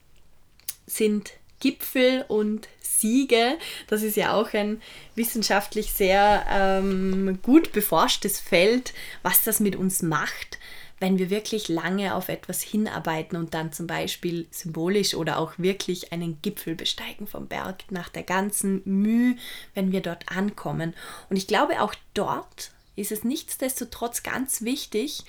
sind 0.89 1.31
Gipfel 1.59 2.25
und 2.27 2.67
Siege. 2.81 3.57
Das 3.87 4.01
ist 4.01 4.17
ja 4.17 4.33
auch 4.33 4.53
ein 4.53 4.81
wissenschaftlich 5.15 5.91
sehr 5.91 6.45
ähm, 6.49 7.39
gut 7.41 7.71
beforschtes 7.71 8.39
Feld, 8.39 8.93
was 9.23 9.43
das 9.43 9.59
mit 9.59 9.75
uns 9.75 10.01
macht, 10.01 10.57
wenn 10.99 11.17
wir 11.17 11.29
wirklich 11.29 11.69
lange 11.69 12.15
auf 12.15 12.29
etwas 12.29 12.61
hinarbeiten 12.61 13.37
und 13.37 13.53
dann 13.53 13.71
zum 13.71 13.87
Beispiel 13.87 14.47
symbolisch 14.51 15.13
oder 15.13 15.37
auch 15.39 15.53
wirklich 15.57 16.11
einen 16.11 16.41
Gipfel 16.41 16.75
besteigen 16.75 17.27
vom 17.27 17.47
Berg 17.47 17.83
nach 17.89 18.09
der 18.09 18.23
ganzen 18.23 18.81
Mühe, 18.85 19.35
wenn 19.73 19.91
wir 19.91 20.01
dort 20.01 20.29
ankommen. 20.29 20.93
Und 21.29 21.37
ich 21.37 21.47
glaube, 21.47 21.81
auch 21.81 21.95
dort 22.13 22.71
ist 22.95 23.11
es 23.11 23.23
nichtsdestotrotz 23.23 24.23
ganz 24.23 24.61
wichtig, 24.61 25.23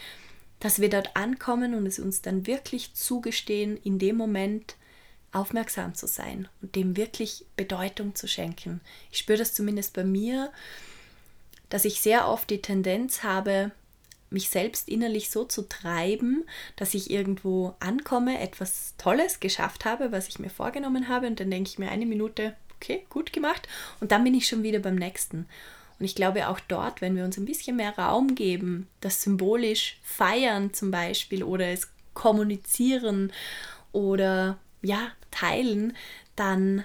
dass 0.59 0.81
wir 0.81 0.91
dort 0.91 1.17
ankommen 1.17 1.75
und 1.75 1.87
es 1.87 1.99
uns 1.99 2.21
dann 2.21 2.47
wirklich 2.47 2.95
zugestehen, 2.95 3.79
in 3.83 3.99
dem 3.99 4.17
Moment 4.17 4.75
aufmerksam 5.33 5.95
zu 5.95 6.07
sein 6.07 6.49
und 6.63 6.75
dem 6.75 6.97
wirklich 6.97 7.45
Bedeutung 7.57 8.15
zu 8.15 8.27
schenken. 8.27 8.81
Ich 9.11 9.19
spüre 9.19 9.39
das 9.39 9.55
zumindest 9.55 9.95
bei 9.95 10.05
mir, 10.05 10.53
dass 11.69 11.85
ich 11.85 12.01
sehr 12.01 12.29
oft 12.29 12.51
die 12.51 12.63
Tendenz 12.63 13.23
habe, 13.23 13.71
mich 14.31 14.49
selbst 14.49 14.89
innerlich 14.89 15.31
so 15.31 15.45
zu 15.45 15.63
treiben, 15.69 16.45
dass 16.77 16.95
ich 16.95 17.11
irgendwo 17.11 17.75
ankomme, 17.81 18.41
etwas 18.41 18.95
Tolles 18.97 19.41
geschafft 19.41 19.85
habe, 19.85 20.13
was 20.13 20.29
ich 20.29 20.39
mir 20.39 20.51
vorgenommen 20.51 21.09
habe 21.09 21.27
und 21.27 21.41
dann 21.41 21.51
denke 21.51 21.71
ich 21.71 21.79
mir 21.79 21.91
eine 21.91 22.07
Minute, 22.07 22.55
okay, 22.77 23.05
gut 23.11 23.33
gemacht 23.33 23.69
und 24.01 24.13
dann 24.13 24.25
bin 24.25 24.35
ich 24.35 24.47
schon 24.47 24.63
wieder 24.63 24.79
beim 24.79 24.95
nächsten. 24.95 25.47
Und 25.99 26.07
ich 26.07 26.15
glaube 26.15 26.49
auch 26.49 26.61
dort, 26.61 27.03
wenn 27.03 27.15
wir 27.15 27.25
uns 27.25 27.37
ein 27.37 27.45
bisschen 27.45 27.77
mehr 27.77 27.97
Raum 27.99 28.35
geben, 28.35 28.89
das 29.01 29.23
symbolisch 29.23 29.99
feiern 30.03 30.73
zum 30.73 30.91
Beispiel 30.91 31.43
oder 31.43 31.67
es 31.67 31.89
kommunizieren 32.15 33.33
oder 33.93 34.59
ja, 34.83 35.13
teilen, 35.31 35.97
dann 36.37 36.85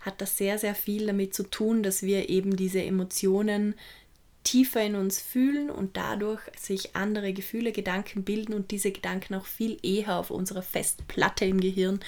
hat 0.00 0.20
das 0.20 0.36
sehr, 0.38 0.58
sehr 0.58 0.74
viel 0.74 1.06
damit 1.06 1.34
zu 1.34 1.42
tun, 1.42 1.82
dass 1.82 2.02
wir 2.02 2.28
eben 2.28 2.56
diese 2.56 2.82
Emotionen 2.82 3.74
tiefer 4.46 4.80
in 4.80 4.94
uns 4.94 5.20
fühlen 5.20 5.70
und 5.70 5.96
dadurch 5.96 6.40
sich 6.56 6.94
andere 6.94 7.32
Gefühle, 7.32 7.72
Gedanken 7.72 8.22
bilden 8.22 8.54
und 8.54 8.70
diese 8.70 8.92
Gedanken 8.92 9.34
auch 9.34 9.44
viel 9.44 9.76
eher 9.82 10.16
auf 10.16 10.30
unserer 10.30 10.62
Festplatte 10.62 11.44
im 11.44 11.60
Gehirn 11.60 11.98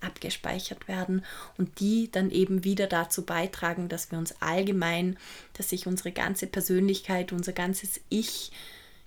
abgespeichert 0.00 0.86
werden 0.86 1.24
und 1.56 1.80
die 1.80 2.08
dann 2.12 2.30
eben 2.30 2.62
wieder 2.62 2.86
dazu 2.86 3.26
beitragen, 3.26 3.88
dass 3.88 4.12
wir 4.12 4.18
uns 4.18 4.40
allgemein, 4.40 5.18
dass 5.54 5.70
sich 5.70 5.88
unsere 5.88 6.12
ganze 6.12 6.46
Persönlichkeit, 6.46 7.32
unser 7.32 7.52
ganzes 7.52 8.00
Ich 8.08 8.52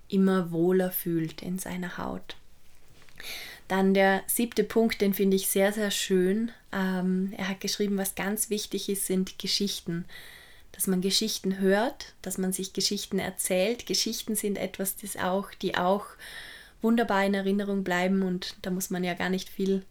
immer 0.08 0.50
wohler 0.50 0.90
fühlt 0.90 1.40
in 1.40 1.58
seiner 1.58 1.96
Haut. 1.96 2.36
Dann 3.72 3.94
der 3.94 4.22
siebte 4.26 4.64
Punkt, 4.64 5.00
den 5.00 5.14
finde 5.14 5.34
ich 5.34 5.48
sehr, 5.48 5.72
sehr 5.72 5.90
schön. 5.90 6.52
Ähm, 6.74 7.32
er 7.38 7.48
hat 7.48 7.60
geschrieben, 7.60 7.96
was 7.96 8.14
ganz 8.14 8.50
wichtig 8.50 8.90
ist, 8.90 9.06
sind 9.06 9.38
Geschichten. 9.38 10.04
Dass 10.72 10.86
man 10.86 11.00
Geschichten 11.00 11.58
hört, 11.58 12.12
dass 12.20 12.36
man 12.36 12.52
sich 12.52 12.74
Geschichten 12.74 13.18
erzählt. 13.18 13.86
Geschichten 13.86 14.36
sind 14.36 14.58
etwas, 14.58 14.96
das 14.96 15.16
auch, 15.16 15.54
die 15.54 15.74
auch 15.74 16.04
wunderbar 16.82 17.24
in 17.24 17.32
Erinnerung 17.32 17.82
bleiben 17.82 18.20
und 18.20 18.56
da 18.60 18.68
muss 18.68 18.90
man 18.90 19.04
ja 19.04 19.14
gar 19.14 19.30
nicht 19.30 19.48
viel 19.48 19.86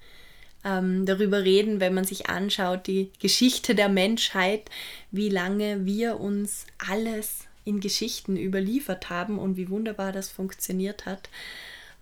ähm, 0.63 1.07
darüber 1.07 1.43
reden, 1.43 1.79
wenn 1.79 1.95
man 1.95 2.05
sich 2.05 2.29
anschaut, 2.29 2.85
die 2.85 3.09
Geschichte 3.17 3.73
der 3.73 3.89
Menschheit, 3.89 4.69
wie 5.09 5.29
lange 5.29 5.87
wir 5.87 6.19
uns 6.19 6.67
alles 6.87 7.47
in 7.65 7.79
Geschichten 7.79 8.37
überliefert 8.37 9.09
haben 9.09 9.39
und 9.39 9.57
wie 9.57 9.71
wunderbar 9.71 10.11
das 10.11 10.29
funktioniert 10.29 11.07
hat 11.07 11.29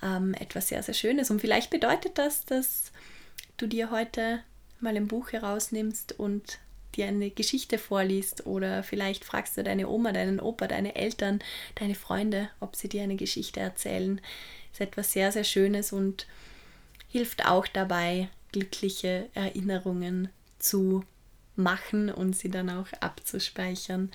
ähm, 0.02 0.34
etwas 0.34 0.68
sehr, 0.68 0.84
sehr 0.84 0.94
Schönes. 0.94 1.30
Und 1.30 1.42
vielleicht 1.42 1.70
bedeutet 1.70 2.18
das, 2.18 2.46
dass 2.46 2.92
du 3.58 3.68
dir 3.68 3.92
heute 3.92 4.40
mal 4.80 4.96
ein 4.96 5.08
Buch 5.08 5.32
herausnimmst 5.32 6.18
und 6.18 6.60
dir 6.96 7.08
eine 7.08 7.30
Geschichte 7.30 7.78
vorliest 7.78 8.46
oder 8.46 8.84
vielleicht 8.84 9.24
fragst 9.24 9.58
du 9.58 9.64
deine 9.64 9.88
Oma, 9.88 10.12
deinen 10.12 10.40
Opa, 10.40 10.68
deine 10.68 10.96
Eltern, 10.96 11.40
deine 11.76 11.96
Freunde, 11.96 12.50
ob 12.60 12.76
sie 12.76 12.90
dir 12.90 13.04
eine 13.04 13.16
Geschichte 13.16 13.60
erzählen. 13.60 14.20
Ist 14.72 14.82
etwas 14.82 15.12
sehr, 15.12 15.32
sehr 15.32 15.44
Schönes 15.44 15.94
und 15.94 16.28
hilft 17.08 17.46
auch 17.46 17.68
dabei, 17.68 18.30
glückliche 18.52 19.30
Erinnerungen 19.34 20.30
zu 20.58 21.04
machen 21.60 22.10
und 22.10 22.36
sie 22.36 22.50
dann 22.50 22.70
auch 22.70 22.88
abzuspeichern. 23.00 24.12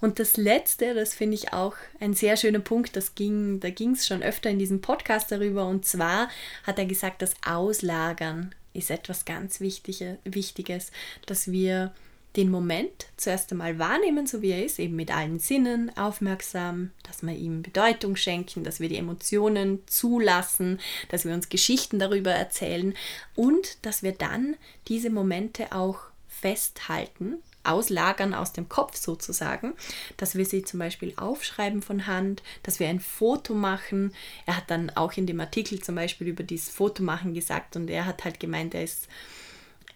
Und 0.00 0.18
das 0.18 0.36
letzte, 0.36 0.94
das 0.94 1.14
finde 1.14 1.34
ich 1.34 1.52
auch 1.52 1.74
ein 2.00 2.14
sehr 2.14 2.36
schöner 2.36 2.60
Punkt, 2.60 2.96
das 2.96 3.14
ging, 3.14 3.60
da 3.60 3.70
ging 3.70 3.90
es 3.90 4.06
schon 4.06 4.22
öfter 4.22 4.48
in 4.48 4.58
diesem 4.58 4.80
Podcast 4.80 5.30
darüber 5.30 5.66
und 5.66 5.84
zwar 5.84 6.28
hat 6.62 6.78
er 6.78 6.86
gesagt, 6.86 7.20
das 7.20 7.34
Auslagern 7.46 8.54
ist 8.72 8.90
etwas 8.90 9.24
ganz 9.24 9.60
Wichtige, 9.60 10.18
Wichtiges, 10.24 10.90
dass 11.26 11.50
wir 11.50 11.92
den 12.36 12.50
Moment 12.50 13.06
zuerst 13.16 13.52
einmal 13.52 13.78
wahrnehmen, 13.78 14.26
so 14.26 14.42
wie 14.42 14.50
er 14.50 14.64
ist, 14.64 14.80
eben 14.80 14.96
mit 14.96 15.14
allen 15.14 15.38
Sinnen 15.38 15.96
aufmerksam, 15.96 16.90
dass 17.04 17.22
wir 17.22 17.34
ihm 17.34 17.62
Bedeutung 17.62 18.16
schenken, 18.16 18.64
dass 18.64 18.80
wir 18.80 18.88
die 18.88 18.96
Emotionen 18.96 19.80
zulassen, 19.86 20.80
dass 21.10 21.24
wir 21.24 21.32
uns 21.32 21.48
Geschichten 21.48 22.00
darüber 22.00 22.32
erzählen 22.32 22.94
und 23.36 23.84
dass 23.86 24.02
wir 24.02 24.12
dann 24.12 24.56
diese 24.88 25.10
Momente 25.10 25.70
auch 25.72 25.98
festhalten, 26.40 27.42
auslagern 27.64 28.34
aus 28.34 28.52
dem 28.52 28.68
Kopf 28.68 28.96
sozusagen, 28.96 29.72
dass 30.16 30.34
wir 30.34 30.44
sie 30.44 30.62
zum 30.62 30.78
Beispiel 30.78 31.14
aufschreiben 31.16 31.82
von 31.82 32.06
Hand, 32.06 32.42
dass 32.62 32.78
wir 32.78 32.88
ein 32.88 33.00
Foto 33.00 33.54
machen. 33.54 34.14
Er 34.46 34.58
hat 34.58 34.70
dann 34.70 34.90
auch 34.90 35.14
in 35.14 35.26
dem 35.26 35.40
Artikel 35.40 35.80
zum 35.82 35.94
Beispiel 35.94 36.28
über 36.28 36.42
dieses 36.42 36.68
Fotomachen 36.68 37.34
gesagt 37.34 37.76
und 37.76 37.88
er 37.88 38.06
hat 38.06 38.24
halt 38.24 38.38
gemeint, 38.38 38.74
er 38.74 38.84
ist, 38.84 39.08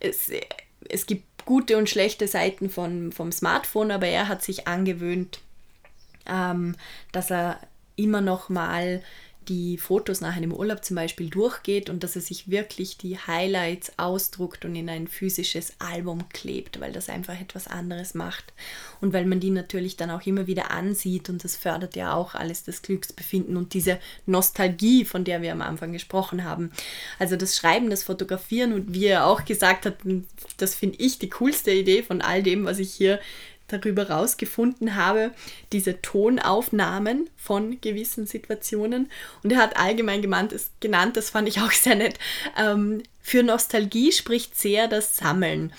es, 0.01 0.31
es 0.89 1.07
gibt 1.07 1.25
gute 1.45 1.77
und 1.77 1.89
schlechte 1.89 2.29
Seiten 2.29 2.71
von, 2.71 3.13
vom 3.13 3.33
Smartphone, 3.33 3.91
aber 3.91 4.07
er 4.07 4.29
hat 4.29 4.43
sich 4.43 4.67
angewöhnt, 4.67 5.41
ähm, 6.27 6.77
dass 7.13 7.31
er 7.31 7.61
immer 7.97 8.21
noch 8.21 8.49
mal 8.49 9.03
die 9.49 9.79
Fotos 9.79 10.21
nach 10.21 10.37
einem 10.37 10.53
Urlaub 10.53 10.85
zum 10.85 10.97
Beispiel 10.97 11.31
durchgeht 11.31 11.89
und 11.89 12.05
dass 12.05 12.17
er 12.17 12.23
sich 12.23 12.51
wirklich 12.51 12.99
die 12.99 13.19
Highlights 13.19 13.93
ausdruckt 13.97 14.65
und 14.65 14.75
in 14.77 14.89
ein 14.89 15.09
physisches 15.09 15.73
Album 15.79 16.29
klebt, 16.29 16.81
weil 16.81 16.93
das 16.93 17.09
einfach 17.09 17.41
etwas 17.41 17.67
anderes 17.67 18.15
macht 18.15 18.53
und 19.01 19.13
weil 19.13 19.25
man 19.25 19.41
die 19.41 19.51
natürlich 19.51 19.97
dann 19.97 20.11
auch 20.11 20.27
immer 20.27 20.47
wieder 20.47 20.71
ansieht 20.71 21.31
und 21.31 21.45
das 21.45 21.57
fördert 21.57 21.97
ja 21.97 22.15
auch 22.15 22.35
alles 22.35 22.65
das 22.65 22.83
Glücksbefinden 22.83 23.57
und 23.57 23.75
diese 23.75 23.99
Nostalgie, 24.27 25.05
von 25.05 25.25
der 25.25 25.43
wir 25.43 25.53
am 25.53 25.63
Anfang 25.63 25.93
gesprochen 25.93 26.45
haben. 26.45 26.71
Also 27.19 27.37
das 27.37 27.57
Schreiben, 27.57 27.91
das 27.91 28.03
Fotografieren 28.03 28.73
und 28.73 28.95
wie 28.95 29.07
er 29.07 29.27
auch 29.27 29.45
gesagt 29.45 29.87
hat, 29.87 29.97
das 30.59 30.75
finde 30.75 30.99
ich 30.99 31.19
die 31.19 31.31
coolste 31.31 31.71
Idee 31.71 32.03
von 32.03 32.21
all 32.21 32.43
dem, 32.43 32.65
was 32.65 32.79
ich 32.79 32.93
hier 32.93 33.19
darüber 33.69 34.11
rausgefunden 34.11 34.97
habe, 34.97 35.33
diese 35.73 36.03
Tonaufnahmen 36.03 37.31
von 37.37 37.81
gewissen 37.81 38.27
Situationen. 38.27 39.11
Und 39.43 39.53
er 39.53 39.59
hat 39.59 39.77
allgemein 39.77 40.23
gemeint, 40.23 40.53
es, 40.53 40.71
genannt, 40.81 41.17
das 41.17 41.31
fand 41.31 41.49
ich 41.49 41.61
auch 41.61 41.73
sehr 41.73 41.97
nett, 41.97 42.19
ähm, 42.59 43.03
für 43.21 43.43
Nostalgie 43.43 44.11
spricht 44.13 44.59
sehr 44.59 44.89
das 44.89 45.17
Sammeln. 45.19 45.73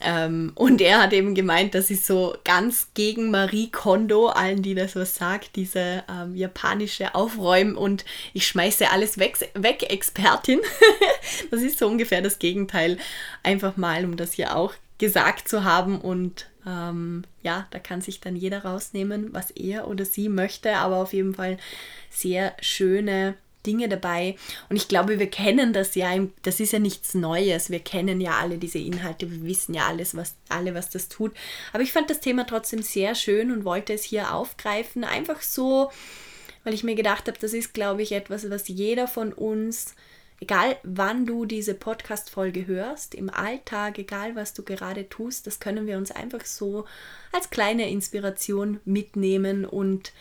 Ähm, 0.00 0.52
und 0.54 0.80
er 0.80 1.02
hat 1.02 1.12
eben 1.12 1.34
gemeint, 1.34 1.74
das 1.74 1.90
ist 1.90 2.06
so 2.06 2.36
ganz 2.44 2.88
gegen 2.94 3.30
Marie 3.30 3.70
Kondo, 3.70 4.28
allen, 4.28 4.62
die 4.62 4.74
das 4.74 4.96
was 4.96 5.14
sagt, 5.14 5.56
diese 5.56 6.02
ähm, 6.10 6.34
japanische 6.34 7.14
Aufräumen 7.14 7.76
und 7.76 8.04
ich 8.32 8.46
schmeiße 8.46 8.90
alles 8.90 9.18
weg, 9.18 9.38
weg 9.54 9.84
Expertin. 9.90 10.60
das 11.50 11.62
ist 11.62 11.78
so 11.78 11.86
ungefähr 11.86 12.22
das 12.22 12.38
Gegenteil. 12.38 12.98
Einfach 13.42 13.76
mal, 13.76 14.04
um 14.04 14.16
das 14.16 14.32
hier 14.32 14.56
auch 14.56 14.74
gesagt 14.98 15.48
zu 15.48 15.64
haben 15.64 16.00
und 16.00 16.46
ähm, 16.66 17.24
ja, 17.42 17.66
da 17.70 17.78
kann 17.78 18.00
sich 18.00 18.20
dann 18.20 18.36
jeder 18.36 18.64
rausnehmen, 18.64 19.32
was 19.32 19.50
er 19.50 19.88
oder 19.88 20.04
sie 20.04 20.28
möchte, 20.28 20.76
aber 20.76 20.96
auf 20.96 21.12
jeden 21.12 21.34
Fall 21.34 21.58
sehr 22.10 22.54
schöne 22.60 23.34
Dinge 23.66 23.88
dabei. 23.88 24.36
Und 24.68 24.76
ich 24.76 24.88
glaube, 24.88 25.18
wir 25.18 25.30
kennen 25.30 25.72
das 25.72 25.94
ja, 25.94 26.10
das 26.42 26.60
ist 26.60 26.72
ja 26.72 26.78
nichts 26.78 27.14
Neues. 27.14 27.70
Wir 27.70 27.80
kennen 27.80 28.20
ja 28.20 28.32
alle 28.38 28.58
diese 28.58 28.78
Inhalte, 28.78 29.30
wir 29.30 29.42
wissen 29.42 29.74
ja 29.74 29.86
alles, 29.86 30.16
was, 30.16 30.36
alle, 30.48 30.74
was 30.74 30.90
das 30.90 31.08
tut. 31.08 31.32
Aber 31.72 31.82
ich 31.82 31.92
fand 31.92 32.10
das 32.10 32.20
Thema 32.20 32.46
trotzdem 32.46 32.82
sehr 32.82 33.14
schön 33.14 33.50
und 33.50 33.64
wollte 33.64 33.92
es 33.92 34.04
hier 34.04 34.34
aufgreifen. 34.34 35.04
Einfach 35.04 35.42
so, 35.42 35.90
weil 36.62 36.74
ich 36.74 36.84
mir 36.84 36.94
gedacht 36.94 37.26
habe, 37.26 37.38
das 37.38 37.52
ist, 37.52 37.74
glaube 37.74 38.02
ich, 38.02 38.12
etwas, 38.12 38.48
was 38.50 38.68
jeder 38.68 39.08
von 39.08 39.32
uns 39.32 39.94
Egal 40.40 40.76
wann 40.82 41.26
du 41.26 41.46
diese 41.46 41.74
Podcast-Folge 41.74 42.66
hörst, 42.66 43.14
im 43.14 43.30
Alltag, 43.30 43.98
egal 43.98 44.34
was 44.34 44.52
du 44.52 44.62
gerade 44.62 45.08
tust, 45.08 45.46
das 45.46 45.60
können 45.60 45.86
wir 45.86 45.96
uns 45.96 46.10
einfach 46.10 46.44
so 46.44 46.84
als 47.32 47.50
kleine 47.50 47.88
Inspiration 47.88 48.80
mitnehmen 48.84 49.64
und 49.64 50.12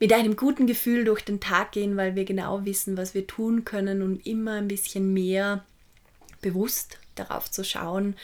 mit 0.00 0.12
einem 0.12 0.36
guten 0.36 0.66
Gefühl 0.66 1.04
durch 1.04 1.24
den 1.24 1.40
Tag 1.40 1.72
gehen, 1.72 1.96
weil 1.96 2.14
wir 2.14 2.24
genau 2.24 2.64
wissen, 2.64 2.96
was 2.96 3.14
wir 3.14 3.26
tun 3.26 3.64
können 3.64 4.02
und 4.02 4.26
immer 4.26 4.52
ein 4.52 4.68
bisschen 4.68 5.12
mehr 5.12 5.64
bewusst 6.40 6.98
darauf 7.14 7.50
zu 7.50 7.64
schauen, 7.64 8.16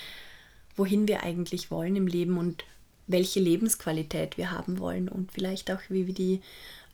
wohin 0.76 1.08
wir 1.08 1.22
eigentlich 1.22 1.70
wollen 1.70 1.96
im 1.96 2.06
Leben 2.06 2.38
und 2.38 2.64
welche 3.06 3.40
Lebensqualität 3.40 4.38
wir 4.38 4.50
haben 4.50 4.78
wollen 4.78 5.08
und 5.08 5.32
vielleicht 5.32 5.70
auch, 5.70 5.80
wie 5.88 6.06
wir 6.06 6.14
die, 6.14 6.40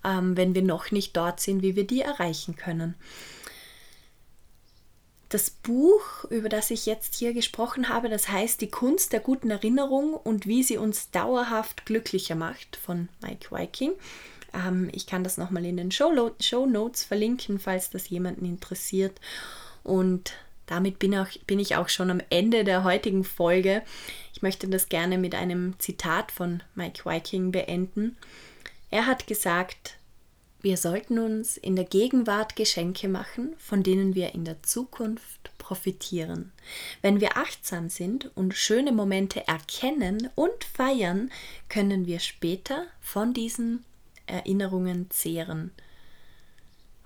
ähm, 0.05 0.37
wenn 0.37 0.55
wir 0.55 0.63
noch 0.63 0.91
nicht 0.91 1.17
dort 1.17 1.41
sind, 1.41 1.63
wie 1.63 1.77
wir 1.77 1.87
die 1.87 2.01
erreichen 2.01 2.57
können. 2.57 2.95
Das 5.31 5.49
Buch, 5.51 6.25
über 6.29 6.49
das 6.49 6.73
ich 6.73 6.87
jetzt 6.87 7.15
hier 7.15 7.33
gesprochen 7.33 7.89
habe, 7.89 8.09
das 8.09 8.29
heißt 8.29 8.61
Die 8.61 8.69
Kunst 8.69 9.13
der 9.13 9.21
guten 9.21 9.51
Erinnerung 9.51 10.15
und 10.15 10.47
wie 10.47 10.65
sie 10.65 10.77
uns 10.77 11.13
dauerhaft 11.13 11.87
glücklicher 11.87 12.35
macht 12.35 12.75
von 12.77 13.09
Mike 13.23 13.55
Viking. 13.55 13.93
Ähm, 14.53 14.91
ich 14.93 15.07
kann 15.07 15.23
das 15.23 15.39
nochmal 15.39 15.65
in 15.65 15.77
den 15.77 15.93
Show, 15.93 16.33
Show 16.41 16.67
Notes 16.67 17.05
verlinken, 17.05 17.61
falls 17.61 17.91
das 17.91 18.09
jemanden 18.09 18.45
interessiert. 18.45 19.21
Und 19.85 20.33
damit 20.67 20.99
bin, 20.99 21.17
auch, 21.17 21.29
bin 21.47 21.61
ich 21.61 21.77
auch 21.77 21.89
schon 21.89 22.11
am 22.11 22.21
Ende 22.31 22.65
der 22.65 22.83
heutigen 22.83 23.23
Folge. 23.23 23.83
Ich 24.35 24.43
möchte 24.43 24.67
das 24.67 24.89
gerne 24.89 25.17
mit 25.17 25.37
einem 25.37 25.79
Zitat 25.79 26.33
von 26.33 26.61
Mike 26.75 27.05
Viking 27.05 27.53
beenden. 27.53 28.17
Er 28.91 29.07
hat 29.07 29.29
gesagt, 29.29 29.97
wir 30.63 30.77
sollten 30.77 31.19
uns 31.19 31.57
in 31.57 31.75
der 31.75 31.87
Gegenwart 31.87 32.55
Geschenke 32.55 33.09
machen, 33.09 33.55
von 33.59 33.83
denen 33.83 34.15
wir 34.15 34.35
in 34.35 34.45
der 34.45 34.63
Zukunft 34.63 35.57
profitieren. 35.59 36.53
Wenn 37.01 37.21
wir 37.21 37.37
achtsam 37.37 37.89
sind 37.89 38.31
und 38.37 38.55
schöne 38.55 38.93
Momente 38.93 39.47
erkennen 39.47 40.29
und 40.35 40.65
feiern, 40.65 41.31
können 41.69 42.07
wir 42.07 42.19
später 42.19 42.87
von 43.01 43.33
diesen 43.33 43.85
Erinnerungen 44.27 45.11
zehren. 45.11 45.71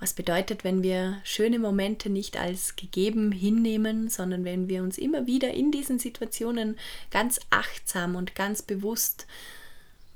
Was 0.00 0.12
bedeutet, 0.12 0.64
wenn 0.64 0.82
wir 0.82 1.20
schöne 1.24 1.58
Momente 1.58 2.10
nicht 2.10 2.36
als 2.36 2.76
gegeben 2.76 3.32
hinnehmen, 3.32 4.08
sondern 4.08 4.44
wenn 4.44 4.68
wir 4.68 4.82
uns 4.82 4.98
immer 4.98 5.26
wieder 5.26 5.54
in 5.54 5.70
diesen 5.70 5.98
Situationen 5.98 6.76
ganz 7.10 7.40
achtsam 7.50 8.16
und 8.16 8.34
ganz 8.34 8.62
bewusst 8.62 9.26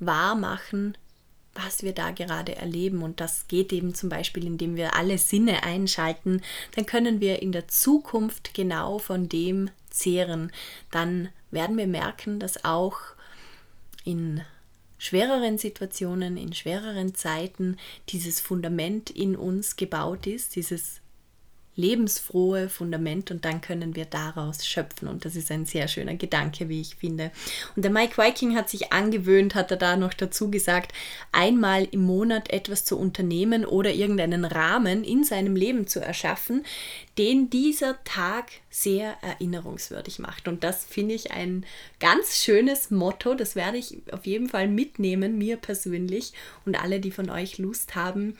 wahr 0.00 0.34
machen, 0.34 0.96
was 1.64 1.82
wir 1.82 1.92
da 1.92 2.10
gerade 2.10 2.56
erleben. 2.56 3.02
Und 3.02 3.20
das 3.20 3.48
geht 3.48 3.72
eben 3.72 3.94
zum 3.94 4.08
Beispiel, 4.08 4.46
indem 4.46 4.76
wir 4.76 4.94
alle 4.94 5.18
Sinne 5.18 5.62
einschalten. 5.62 6.42
Dann 6.74 6.86
können 6.86 7.20
wir 7.20 7.42
in 7.42 7.52
der 7.52 7.68
Zukunft 7.68 8.54
genau 8.54 8.98
von 8.98 9.28
dem 9.28 9.70
zehren. 9.90 10.52
Dann 10.90 11.28
werden 11.50 11.76
wir 11.76 11.86
merken, 11.86 12.38
dass 12.38 12.64
auch 12.64 12.98
in 14.04 14.42
schwereren 14.98 15.58
Situationen, 15.58 16.36
in 16.36 16.52
schwereren 16.52 17.14
Zeiten 17.14 17.76
dieses 18.08 18.40
Fundament 18.40 19.10
in 19.10 19.36
uns 19.36 19.76
gebaut 19.76 20.26
ist, 20.26 20.56
dieses 20.56 21.00
lebensfrohe 21.78 22.68
Fundament 22.68 23.30
und 23.30 23.44
dann 23.44 23.60
können 23.60 23.94
wir 23.94 24.04
daraus 24.04 24.66
schöpfen. 24.66 25.06
Und 25.06 25.24
das 25.24 25.36
ist 25.36 25.50
ein 25.52 25.64
sehr 25.64 25.86
schöner 25.86 26.16
Gedanke, 26.16 26.68
wie 26.68 26.80
ich 26.80 26.96
finde. 26.96 27.30
Und 27.76 27.84
der 27.84 27.92
Mike 27.92 28.20
Viking 28.20 28.56
hat 28.56 28.68
sich 28.68 28.92
angewöhnt, 28.92 29.54
hat 29.54 29.70
er 29.70 29.76
da 29.76 29.96
noch 29.96 30.12
dazu 30.12 30.50
gesagt, 30.50 30.92
einmal 31.30 31.86
im 31.90 32.02
Monat 32.02 32.50
etwas 32.50 32.84
zu 32.84 32.98
unternehmen 32.98 33.64
oder 33.64 33.92
irgendeinen 33.92 34.44
Rahmen 34.44 35.04
in 35.04 35.22
seinem 35.22 35.54
Leben 35.54 35.86
zu 35.86 36.00
erschaffen, 36.00 36.66
den 37.16 37.48
dieser 37.48 38.02
Tag 38.02 38.50
sehr 38.70 39.16
erinnerungswürdig 39.22 40.18
macht. 40.18 40.48
Und 40.48 40.64
das 40.64 40.84
finde 40.84 41.14
ich 41.14 41.30
ein 41.30 41.64
ganz 42.00 42.38
schönes 42.38 42.90
Motto. 42.90 43.34
Das 43.34 43.54
werde 43.54 43.78
ich 43.78 44.02
auf 44.12 44.26
jeden 44.26 44.48
Fall 44.48 44.66
mitnehmen, 44.66 45.38
mir 45.38 45.56
persönlich 45.56 46.32
und 46.66 46.80
alle, 46.80 46.98
die 46.98 47.12
von 47.12 47.30
euch 47.30 47.58
Lust 47.58 47.94
haben, 47.94 48.36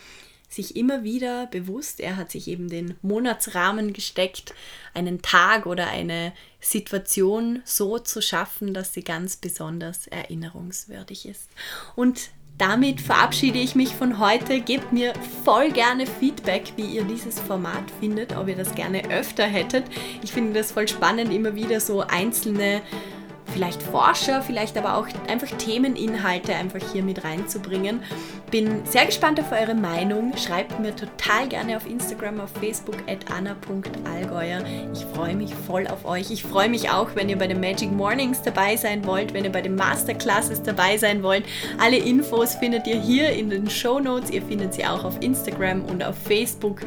sich 0.49 0.77
immer 0.77 1.05
wieder 1.05 1.47
bewusst, 1.47 2.01
er 2.01 2.17
hat 2.17 2.31
sich 2.31 2.49
eben 2.49 2.69
den 2.69 2.97
Monatsrahmen 3.03 3.93
gesteckt, 3.93 4.55
einen 4.95 5.21
Tag 5.21 5.67
oder 5.67 5.89
eine 5.89 6.33
Situation 6.61 7.61
so 7.65 7.99
zu 7.99 8.23
schaffen, 8.23 8.73
dass 8.73 8.95
sie 8.95 9.05
ganz 9.05 9.37
besonders 9.37 10.07
erinnerungswürdig 10.07 11.27
ist. 11.27 11.49
Und 11.95 12.31
damit 12.59 13.01
verabschiede 13.01 13.59
ich 13.59 13.77
mich 13.77 13.95
von 13.95 14.19
heute. 14.19 14.61
Gebt 14.61 14.93
mir 14.93 15.13
voll 15.45 15.71
gerne 15.71 16.09
Feedback, 16.09 16.73
wie 16.75 16.87
ihr 16.87 17.05
dieses 17.05 17.39
Format 17.39 17.85
findet, 18.01 18.37
ob 18.37 18.49
ihr 18.49 18.57
das 18.57 18.75
gerne 18.75 19.09
öfter 19.11 19.45
hättet. 19.45 19.85
Ich 20.23 20.33
finde 20.33 20.55
das 20.55 20.73
voll 20.73 20.89
spannend, 20.89 21.33
immer 21.33 21.55
wieder 21.55 21.79
so 21.79 22.01
einzelne 22.01 22.83
vielleicht 23.59 23.83
Forscher, 23.83 24.41
vielleicht 24.41 24.79
aber 24.79 24.97
auch 24.97 25.09
einfach 25.29 25.49
Themeninhalte 25.59 26.55
einfach 26.55 26.79
hier 26.93 27.03
mit 27.03 27.25
reinzubringen. 27.25 28.01
Bin 28.53 28.87
sehr 28.87 29.05
gespannt 29.05 29.41
auf 29.41 29.51
eure 29.51 29.75
Meinung. 29.75 30.33
Schreibt 30.37 30.79
mir 30.79 30.95
total 30.95 31.49
gerne 31.49 31.77
auf 31.77 31.85
Instagram, 31.85 32.41
auf 32.41 32.51
Facebook 32.61 32.95
at 33.09 33.31
anna.allgäuer. 33.37 34.63
Ich 34.95 35.05
freue 35.07 35.35
mich 35.35 35.53
voll 35.67 35.89
auf 35.89 36.05
euch. 36.05 36.31
Ich 36.31 36.45
freue 36.45 36.69
mich 36.69 36.89
auch, 36.91 37.09
wenn 37.17 37.29
ihr 37.29 37.37
bei 37.37 37.49
den 37.49 37.59
Magic 37.59 37.91
Mornings 37.91 38.43
dabei 38.43 38.77
sein 38.77 39.05
wollt, 39.05 39.35
wenn 39.35 39.45
ihr 39.45 39.51
bei 39.51 39.61
den 39.61 39.75
Masterclasses 39.75 40.63
dabei 40.63 40.97
sein 40.97 41.25
wollt. 41.25 41.45
Alle 41.79 41.97
Infos 41.97 42.55
findet 42.55 42.87
ihr 42.87 43.01
hier 43.01 43.31
in 43.31 43.51
den 43.51 43.69
Show 43.69 43.99
Notes. 43.99 44.31
Ihr 44.31 44.43
findet 44.43 44.73
sie 44.73 44.87
auch 44.87 45.05
auf 45.05 45.17
Instagram 45.21 45.85
und 45.85 46.05
auf 46.05 46.17
Facebook. 46.17 46.83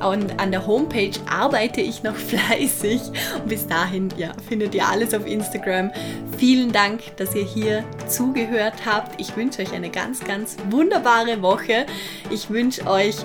Und 0.00 0.40
an 0.40 0.50
der 0.52 0.66
Homepage 0.66 1.12
arbeite 1.30 1.82
ich 1.82 2.02
noch 2.02 2.16
fleißig. 2.16 3.02
Und 3.36 3.48
bis 3.50 3.66
dahin, 3.66 4.08
ja, 4.16 4.32
findet 4.48 4.74
ihr 4.74 4.88
alles 4.88 5.12
auf 5.12 5.26
Instagram. 5.26 5.90
Vielen 6.38 6.72
Dank, 6.72 7.16
dass 7.16 7.34
ihr 7.34 7.44
hier 7.44 7.84
zugehört 8.08 8.86
habt. 8.86 9.20
Ich 9.20 9.36
wünsche 9.36 9.62
euch 9.62 9.72
eine 9.72 9.90
ganz, 9.90 10.24
ganz 10.24 10.56
wunderbare 10.70 11.42
Woche. 11.42 11.86
Ich 12.30 12.50
wünsche 12.50 12.86
euch 12.86 13.16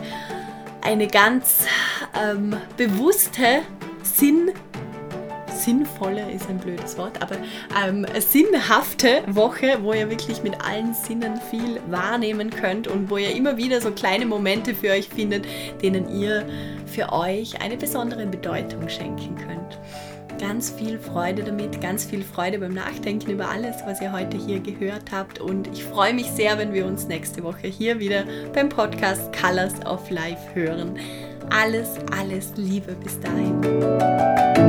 eine 0.81 1.07
ganz 1.07 1.65
ähm, 2.21 2.55
bewusste, 2.77 3.61
Sinn, 4.03 4.51
sinnvolle 5.53 6.31
ist 6.31 6.49
ein 6.49 6.57
blödes 6.57 6.97
Wort, 6.97 7.21
aber 7.21 7.35
ähm, 7.85 8.05
sinnhafte 8.19 9.23
Woche, 9.27 9.79
wo 9.81 9.93
ihr 9.93 10.09
wirklich 10.09 10.41
mit 10.43 10.59
allen 10.63 10.93
Sinnen 10.93 11.39
viel 11.49 11.79
wahrnehmen 11.89 12.49
könnt 12.49 12.87
und 12.87 13.09
wo 13.09 13.17
ihr 13.17 13.35
immer 13.35 13.57
wieder 13.57 13.81
so 13.81 13.91
kleine 13.91 14.25
Momente 14.25 14.73
für 14.73 14.91
euch 14.91 15.09
findet, 15.09 15.45
denen 15.81 16.09
ihr 16.17 16.45
für 16.85 17.11
euch 17.11 17.61
eine 17.61 17.77
besondere 17.77 18.25
Bedeutung 18.25 18.87
schenken 18.87 19.35
könnt 19.35 19.77
ganz 20.39 20.71
viel 20.71 20.97
Freude 20.97 21.43
damit, 21.43 21.81
ganz 21.81 22.05
viel 22.05 22.23
Freude 22.23 22.59
beim 22.59 22.73
Nachdenken 22.73 23.31
über 23.31 23.49
alles, 23.49 23.75
was 23.85 24.01
ihr 24.01 24.11
heute 24.11 24.37
hier 24.37 24.59
gehört 24.59 25.11
habt. 25.11 25.39
Und 25.39 25.67
ich 25.73 25.83
freue 25.83 26.13
mich 26.13 26.27
sehr, 26.27 26.57
wenn 26.57 26.73
wir 26.73 26.85
uns 26.85 27.07
nächste 27.07 27.43
Woche 27.43 27.67
hier 27.67 27.99
wieder 27.99 28.23
beim 28.53 28.69
Podcast 28.69 29.31
Colors 29.35 29.85
of 29.85 30.09
Life 30.09 30.55
hören. 30.55 30.97
Alles, 31.49 31.89
alles 32.17 32.53
Liebe 32.55 32.95
bis 33.03 33.19
dahin. 33.19 34.68